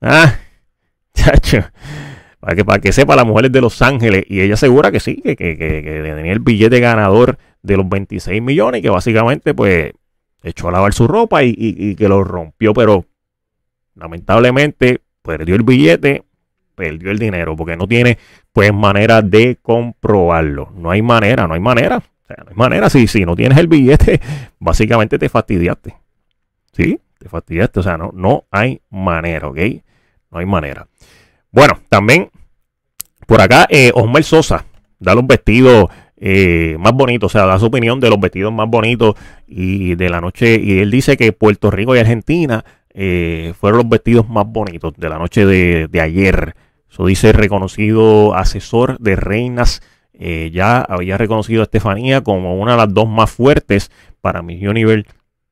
Ah, 0.01 0.35
chacho. 1.15 1.59
Para 2.41 2.57
que, 2.57 2.65
para 2.65 2.81
que 2.81 2.93
sepa, 2.93 3.15
la 3.15 3.25
mujer 3.25 3.45
es 3.47 3.53
de 3.53 3.61
Los 3.61 3.81
Ángeles 3.83 4.25
y 4.29 4.41
ella 4.41 4.55
asegura 4.55 4.91
que 4.91 4.99
sí, 4.99 5.15
que, 5.23 5.37
que, 5.37 5.57
tenía 5.57 6.33
el 6.33 6.41
billete 6.41 6.81
ganador 6.81 7.39
de 7.63 7.77
los 7.77 7.89
26 7.89 8.43
millones 8.43 8.81
y 8.81 8.83
que 8.83 8.91
básicamente 8.91 9.55
pues 9.55 9.93
echó 10.43 10.69
a 10.69 10.73
lavar 10.73 10.93
su 10.93 11.07
ropa 11.07 11.45
y, 11.45 11.51
y- 11.51 11.91
y 11.91 11.95
que 11.95 12.09
lo 12.09 12.25
rompió, 12.25 12.75
pero 12.75 13.05
lamentablemente 13.95 15.03
perdió 15.23 15.55
el 15.55 15.63
billete, 15.63 16.25
perdió 16.75 17.13
el 17.13 17.19
dinero, 17.21 17.55
porque 17.55 17.77
no 17.77 17.87
tiene 17.87 18.19
pues 18.53 18.73
manera 18.73 19.23
de 19.23 19.59
comprobarlo. 19.63 20.73
No 20.75 20.91
hay 20.91 21.03
manera, 21.03 21.47
no 21.47 21.55
hay 21.55 21.61
manera. 21.61 22.03
O 22.23 22.27
sea, 22.27 22.37
no 22.45 22.51
hay 22.51 22.57
manera. 22.57 22.91
Si, 22.91 23.25
no 23.25 23.37
tienes 23.37 23.59
el 23.59 23.69
billete, 23.69 24.21
básicamente 24.59 25.19
te 25.19 25.29
fastidiaste. 25.29 25.97
¿Sí? 26.73 27.01
Te 27.19 27.29
fastidiaste. 27.29 27.81
O 27.81 27.83
sea, 27.83 27.97
no, 27.97 28.11
no 28.15 28.45
hay 28.51 28.81
manera, 28.91 29.49
¿ok? 29.49 29.59
No 30.31 30.39
hay 30.39 30.47
manera. 30.47 30.87
Bueno, 31.51 31.79
también 31.89 32.31
por 33.27 33.41
acá, 33.41 33.67
eh, 33.71 33.93
Osmar 33.95 34.25
Sosa 34.25 34.65
da 34.99 35.15
los 35.15 35.27
vestidos 35.27 35.87
eh, 36.17 36.77
más 36.79 36.93
bonitos, 36.93 37.35
o 37.35 37.39
sea, 37.39 37.47
da 37.47 37.59
su 37.59 37.67
opinión 37.67 37.99
de 37.99 38.11
los 38.11 38.21
vestidos 38.21 38.53
más 38.53 38.69
bonitos 38.69 39.15
y 39.47 39.95
de 39.95 40.09
la 40.09 40.21
noche. 40.21 40.61
Y 40.63 40.81
él 40.81 40.91
dice 40.91 41.17
que 41.17 41.33
Puerto 41.33 41.71
Rico 41.71 41.97
y 41.97 41.99
Argentina 41.99 42.65
eh, 42.95 43.55
fueron 43.59 43.79
los 43.79 43.89
vestidos 43.89 44.29
más 44.29 44.47
bonitos 44.47 44.93
de 44.97 45.09
la 45.09 45.19
noche 45.19 45.47
de, 45.47 45.89
de 45.89 46.01
ayer. 46.01 46.55
Eso 46.91 47.07
dice 47.07 47.29
el 47.31 47.35
reconocido 47.35 48.35
asesor 48.35 48.99
de 48.99 49.17
reinas. 49.17 49.83
Eh, 50.15 50.51
ya 50.53 50.81
había 50.81 51.17
reconocido 51.19 51.61
a 51.63 51.65
Estefanía 51.65 52.23
como 52.23 52.57
una 52.61 52.73
de 52.73 52.79
las 52.79 52.95
dos 52.95 53.09
más 53.09 53.31
fuertes 53.31 53.91
para 54.21 54.43
Miss 54.43 54.63
Universe 54.67 55.09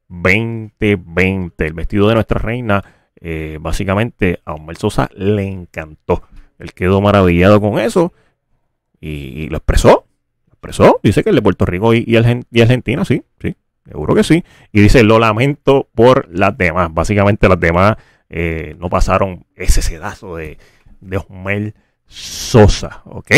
2020. 0.08 1.66
El 1.66 1.72
vestido 1.72 2.08
de 2.08 2.14
nuestra 2.14 2.38
reina, 2.40 2.84
eh, 3.20 3.58
básicamente, 3.60 4.40
a 4.44 4.54
Osmar 4.54 4.76
Sosa 4.76 5.08
le 5.14 5.46
encantó. 5.48 6.22
Él 6.58 6.72
quedó 6.74 7.00
maravillado 7.00 7.60
con 7.60 7.78
eso 7.78 8.12
y, 9.00 9.48
lo 9.48 9.56
expresó. 9.58 10.04
Lo. 10.50 11.00
Dice 11.02 11.24
que 11.24 11.30
el 11.30 11.36
de 11.36 11.42
Puerto 11.42 11.64
Rico 11.64 11.94
y, 11.94 12.04
y 12.06 12.16
Argen- 12.16 12.44
y 12.50 12.60
Argentina, 12.60 13.04
sí, 13.04 13.22
sí, 13.40 13.56
seguro 13.86 14.14
que 14.14 14.24
sí. 14.24 14.44
Y 14.72 14.80
dice, 14.82 15.02
lo 15.02 15.18
lamento 15.18 15.88
por 15.94 16.28
las 16.30 16.56
demás. 16.56 16.92
Básicamente 16.92 17.48
las 17.48 17.58
demás 17.58 17.96
eh, 18.28 18.76
no 18.78 18.90
pasaron 18.90 19.46
ese 19.56 19.80
sedazo 19.80 20.36
de, 20.36 20.58
de 21.00 21.72
Sosa. 22.06 23.02
¿Ok? 23.06 23.30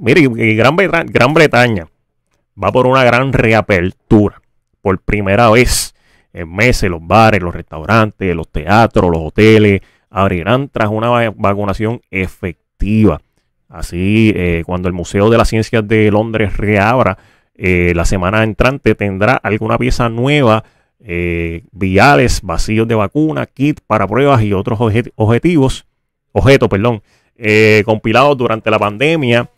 Mire, 0.00 0.54
Gran, 0.54 0.76
Gran 1.06 1.34
Bretaña 1.34 1.86
va 2.62 2.72
por 2.72 2.86
una 2.86 3.04
gran 3.04 3.32
reapertura. 3.32 4.40
Por 4.80 4.98
primera 5.00 5.50
vez 5.50 5.94
en 6.32 6.52
meses, 6.54 6.90
los 6.90 7.04
bares, 7.06 7.42
los 7.42 7.54
restaurantes, 7.54 8.34
los 8.34 8.48
teatros, 8.48 9.10
los 9.10 9.22
hoteles 9.22 9.80
abrirán 10.10 10.68
tras 10.68 10.88
una 10.88 11.30
vacunación 11.30 12.00
efectiva. 12.10 13.20
Así, 13.68 14.32
eh, 14.34 14.62
cuando 14.64 14.88
el 14.88 14.94
Museo 14.94 15.28
de 15.28 15.36
las 15.36 15.48
Ciencias 15.48 15.86
de 15.86 16.10
Londres 16.10 16.56
reabra 16.56 17.18
eh, 17.54 17.92
la 17.94 18.04
semana 18.04 18.42
entrante, 18.42 18.94
tendrá 18.94 19.34
alguna 19.34 19.76
pieza 19.76 20.08
nueva, 20.08 20.64
eh, 21.00 21.64
viales, 21.72 22.40
vacíos 22.42 22.88
de 22.88 22.94
vacuna, 22.94 23.46
kit 23.46 23.80
para 23.86 24.06
pruebas 24.06 24.42
y 24.42 24.52
otros 24.52 24.78
objetivos, 25.16 25.86
objetos, 26.32 26.68
perdón, 26.68 27.02
compilados 27.84 28.36
durante 28.36 28.68
la 28.70 28.78
pandemia, 28.80 29.48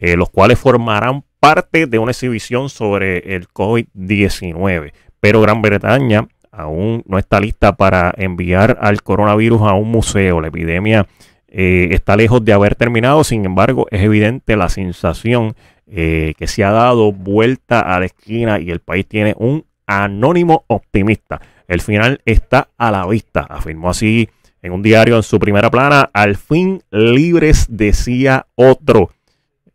los 0.00 0.30
cuales 0.30 0.58
formarán 0.58 1.24
parte 1.40 1.86
de 1.86 1.98
una 1.98 2.12
exhibición 2.12 2.68
sobre 2.68 3.34
el 3.34 3.48
COVID-19. 3.48 4.92
Pero 5.20 5.40
Gran 5.40 5.62
Bretaña 5.62 6.26
aún 6.50 7.02
no 7.06 7.18
está 7.18 7.40
lista 7.40 7.76
para 7.76 8.12
enviar 8.16 8.78
al 8.80 9.02
coronavirus 9.02 9.62
a 9.62 9.74
un 9.74 9.90
museo. 9.90 10.40
La 10.40 10.48
epidemia 10.48 11.06
eh, 11.48 11.88
está 11.90 12.16
lejos 12.16 12.44
de 12.44 12.52
haber 12.52 12.74
terminado, 12.74 13.24
sin 13.24 13.44
embargo, 13.44 13.86
es 13.90 14.02
evidente 14.02 14.56
la 14.56 14.68
sensación 14.68 15.54
eh, 15.86 16.34
que 16.38 16.46
se 16.46 16.62
ha 16.62 16.70
dado 16.70 17.12
vuelta 17.12 17.80
a 17.80 17.98
la 17.98 18.06
esquina 18.06 18.60
y 18.60 18.70
el 18.70 18.80
país 18.80 19.06
tiene 19.06 19.34
un 19.38 19.64
anónimo 19.86 20.64
optimista. 20.68 21.40
El 21.66 21.80
final 21.80 22.20
está 22.24 22.68
a 22.78 22.90
la 22.90 23.06
vista, 23.06 23.40
afirmó 23.40 23.90
así 23.90 24.28
en 24.62 24.72
un 24.72 24.82
diario 24.82 25.16
en 25.16 25.22
su 25.22 25.38
primera 25.38 25.70
plana. 25.70 26.10
Al 26.12 26.36
fin 26.36 26.82
libres, 26.90 27.66
decía 27.68 28.46
otro. 28.54 29.10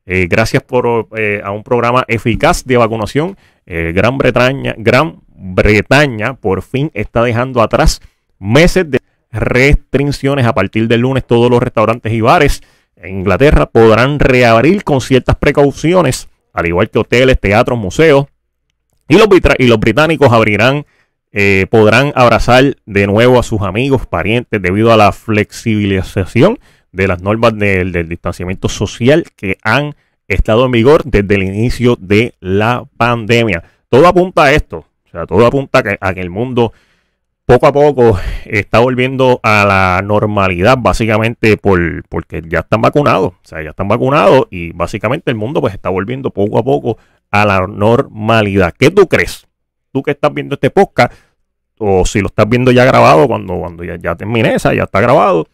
Eh, 0.05 0.27
gracias 0.29 0.61
por 0.63 1.07
a 1.43 1.51
un 1.51 1.63
programa 1.63 2.05
eficaz 2.07 2.63
de 2.65 2.77
vacunación. 2.77 3.37
Gran 3.65 4.19
Bretaña, 4.19 4.75
Gran 4.77 5.21
Bretaña 5.27 6.35
por 6.35 6.61
fin 6.61 6.91
está 6.93 7.23
dejando 7.23 7.61
atrás 7.61 8.01
meses 8.37 8.89
de 8.89 8.99
restricciones. 9.31 10.45
A 10.45 10.53
partir 10.53 10.87
del 10.87 11.01
lunes 11.01 11.25
todos 11.25 11.49
los 11.49 11.61
restaurantes 11.61 12.13
y 12.13 12.21
bares 12.21 12.61
en 12.95 13.19
Inglaterra 13.19 13.65
podrán 13.65 14.19
reabrir 14.19 14.83
con 14.83 15.01
ciertas 15.01 15.35
precauciones, 15.35 16.29
al 16.53 16.67
igual 16.67 16.89
que 16.89 16.99
hoteles, 16.99 17.39
teatros, 17.39 17.77
museos. 17.77 18.27
Y 19.07 19.17
los, 19.17 19.27
y 19.59 19.67
los 19.67 19.79
británicos 19.79 20.31
abrirán, 20.31 20.85
eh, 21.31 21.67
podrán 21.69 22.11
abrazar 22.15 22.77
de 22.85 23.07
nuevo 23.07 23.39
a 23.39 23.43
sus 23.43 23.61
amigos, 23.61 24.07
parientes, 24.07 24.61
debido 24.61 24.91
a 24.91 24.97
la 24.97 25.11
flexibilización 25.11 26.57
de 26.95 27.07
las 27.07 27.21
normas 27.21 27.57
del, 27.57 27.91
del 27.91 28.09
distanciamiento 28.09 28.69
social 28.69 29.25
que 29.35 29.57
han 29.63 29.95
estado 30.27 30.65
en 30.65 30.71
vigor 30.71 31.03
desde 31.03 31.35
el 31.35 31.43
inicio 31.43 31.97
de 31.99 32.33
la 32.39 32.85
pandemia. 32.97 33.63
Todo 33.89 34.07
apunta 34.07 34.43
a 34.43 34.53
esto. 34.53 34.85
O 35.05 35.09
sea, 35.11 35.25
todo 35.25 35.45
apunta 35.45 35.83
a 35.99 36.13
que 36.13 36.21
el 36.21 36.29
mundo 36.29 36.73
poco 37.45 37.67
a 37.67 37.73
poco 37.73 38.19
está 38.45 38.79
volviendo 38.79 39.39
a 39.43 39.65
la 39.65 40.01
normalidad, 40.03 40.77
básicamente 40.79 41.57
por, 41.57 42.03
porque 42.09 42.41
ya 42.47 42.59
están 42.59 42.81
vacunados. 42.81 43.33
O 43.33 43.39
sea, 43.43 43.61
ya 43.61 43.69
están 43.69 43.87
vacunados 43.87 44.47
y 44.49 44.71
básicamente 44.71 45.31
el 45.31 45.37
mundo 45.37 45.61
pues 45.61 45.73
está 45.73 45.89
volviendo 45.89 46.31
poco 46.31 46.57
a 46.57 46.63
poco 46.63 46.97
a 47.31 47.45
la 47.45 47.67
normalidad. 47.67 48.73
¿Qué 48.77 48.89
tú 48.89 49.07
crees? 49.07 49.45
Tú 49.91 50.01
que 50.01 50.11
estás 50.11 50.33
viendo 50.33 50.55
este 50.55 50.69
podcast, 50.71 51.13
o 51.77 52.05
si 52.05 52.19
lo 52.21 52.27
estás 52.27 52.49
viendo 52.49 52.71
ya 52.71 52.83
grabado, 52.85 53.27
cuando, 53.27 53.57
cuando 53.59 53.83
ya, 53.83 53.97
ya 53.97 54.17
esa, 54.49 54.73
ya 54.73 54.83
está 54.83 54.99
grabado, 54.99 55.47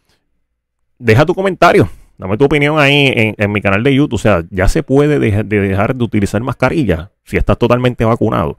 deja 1.02 1.26
tu 1.26 1.34
comentario. 1.34 1.88
Dame 2.16 2.36
tu 2.36 2.44
opinión 2.44 2.78
ahí 2.78 3.34
en, 3.36 3.52
mi 3.52 3.60
canal 3.60 3.82
de 3.82 3.94
YouTube. 3.94 4.14
O 4.14 4.18
sea, 4.18 4.44
ya 4.50 4.68
se 4.68 4.82
puede 4.82 5.18
de 5.18 5.42
dejar 5.42 5.94
de 5.94 6.04
utilizar 6.04 6.40
mascarilla 6.42 7.10
si 7.24 7.36
estás 7.36 7.58
totalmente 7.58 8.04
vacunado. 8.04 8.56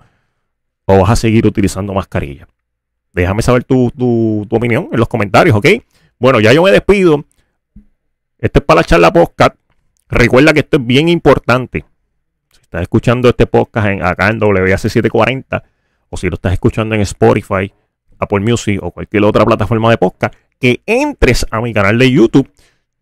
O 0.86 1.00
vas 1.00 1.12
a 1.12 1.16
seguir 1.16 1.48
utilizando 1.48 1.94
mascarilla. 1.94 2.48
Déjame 3.14 3.42
saber 3.42 3.64
tu, 3.64 4.46
opinión 4.50 4.90
en 4.92 5.00
los 5.00 5.08
comentarios, 5.08 5.56
¿ok? 5.56 5.68
Bueno, 6.20 6.40
ya 6.40 6.52
yo 6.52 6.64
me 6.64 6.72
despido. 6.72 7.24
Esto 8.38 8.60
es 8.60 8.66
para 8.66 8.82
la 8.82 8.84
charla 8.84 9.14
podcast. 9.14 9.56
Recuerda 10.10 10.52
que 10.54 10.60
esto 10.60 10.78
es 10.78 10.86
bien 10.86 11.08
importante. 11.08 11.86
Si 12.52 12.62
estás 12.62 12.82
escuchando 12.82 13.30
este 13.30 13.48
podcast 13.48 13.88
en, 13.88 14.04
acá 14.04 14.28
en 14.28 14.42
WAC740 14.42 15.64
o 16.10 16.18
si 16.18 16.28
lo 16.28 16.36
estás 16.36 16.54
escuchando 16.54 16.96
en 16.96 17.02
Spotify, 17.02 17.72
Apple 18.20 18.42
Music 18.42 18.80
o 18.82 18.92
cualquier 18.92 19.24
otra 19.24 19.46
plataforma 19.46 19.90
de 19.90 19.98
podcast, 19.98 20.36
que 20.64 20.82
entres 20.86 21.46
a 21.52 21.60
mi 21.60 21.74
canal 21.74 22.00
de 22.00 22.10
YouTube, 22.10 22.50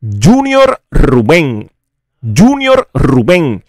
Junior 0.01 0.81
Rubén. 0.89 1.69
Junior 2.35 2.89
Rubén. 2.91 3.63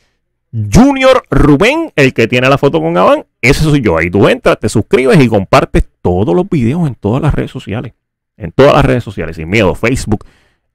Junior 0.51 1.23
Rubén, 1.29 1.93
el 1.95 2.15
que 2.15 2.27
tiene 2.27 2.49
la 2.49 2.57
foto 2.57 2.81
con 2.81 2.95
Gabán, 2.95 3.27
ese 3.43 3.65
soy 3.65 3.83
yo. 3.83 3.99
Ahí 3.99 4.09
tú 4.09 4.31
entras, 4.31 4.59
te 4.59 4.71
suscribes 4.71 5.23
y 5.23 5.29
compartes 5.29 5.87
todos 6.01 6.35
los 6.35 6.49
videos 6.49 6.89
en 6.89 6.95
todas 6.95 7.21
las 7.21 7.35
redes 7.35 7.51
sociales. 7.51 7.93
En 8.39 8.51
todas 8.53 8.73
las 8.73 8.85
redes 8.87 9.05
sociales, 9.05 9.37
sin 9.37 9.51
miedo. 9.51 9.75
Facebook, 9.75 10.25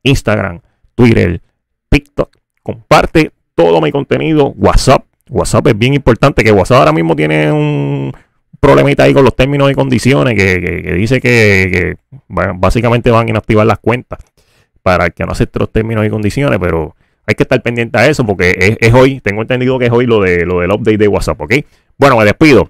Instagram, 0.03 0.61
Twitter, 0.93 1.41
TikTok. 1.89 2.37
Comparte 2.61 3.31
todo 3.55 3.81
mi 3.81 3.91
contenido. 3.91 4.53
WhatsApp. 4.57 5.05
WhatsApp 5.27 5.65
es 5.65 5.77
bien 5.79 5.95
importante. 5.95 6.43
Que 6.43 6.51
WhatsApp 6.51 6.81
ahora 6.81 6.91
mismo 6.91 7.15
tiene 7.15 7.51
un 7.51 8.13
problemita 8.59 9.03
ahí 9.03 9.13
con 9.13 9.23
los 9.23 9.35
términos 9.35 9.71
y 9.71 9.75
condiciones 9.75 10.35
que, 10.35 10.93
dice 10.95 11.21
que, 11.21 11.95
básicamente 12.27 13.11
van 13.11 13.27
a 13.27 13.29
inactivar 13.29 13.65
las 13.65 13.79
cuentas 13.79 14.19
para 14.81 15.09
que 15.09 15.25
no 15.25 15.31
acepte 15.31 15.59
los 15.59 15.71
términos 15.71 16.05
y 16.05 16.09
condiciones, 16.09 16.59
pero 16.59 16.95
hay 17.25 17.35
que 17.35 17.43
estar 17.43 17.61
pendiente 17.61 17.97
a 17.99 18.07
eso 18.07 18.25
porque 18.25 18.77
es, 18.79 18.93
hoy, 18.93 19.19
tengo 19.19 19.41
entendido 19.41 19.77
que 19.77 19.87
es 19.87 19.91
hoy 19.91 20.05
lo, 20.05 20.21
de, 20.21 20.45
lo 20.45 20.61
del 20.61 20.71
update 20.71 20.97
de 20.97 21.07
WhatsApp, 21.07 21.41
¿ok? 21.41 21.53
Bueno, 21.97 22.17
me 22.17 22.25
despido. 22.25 22.67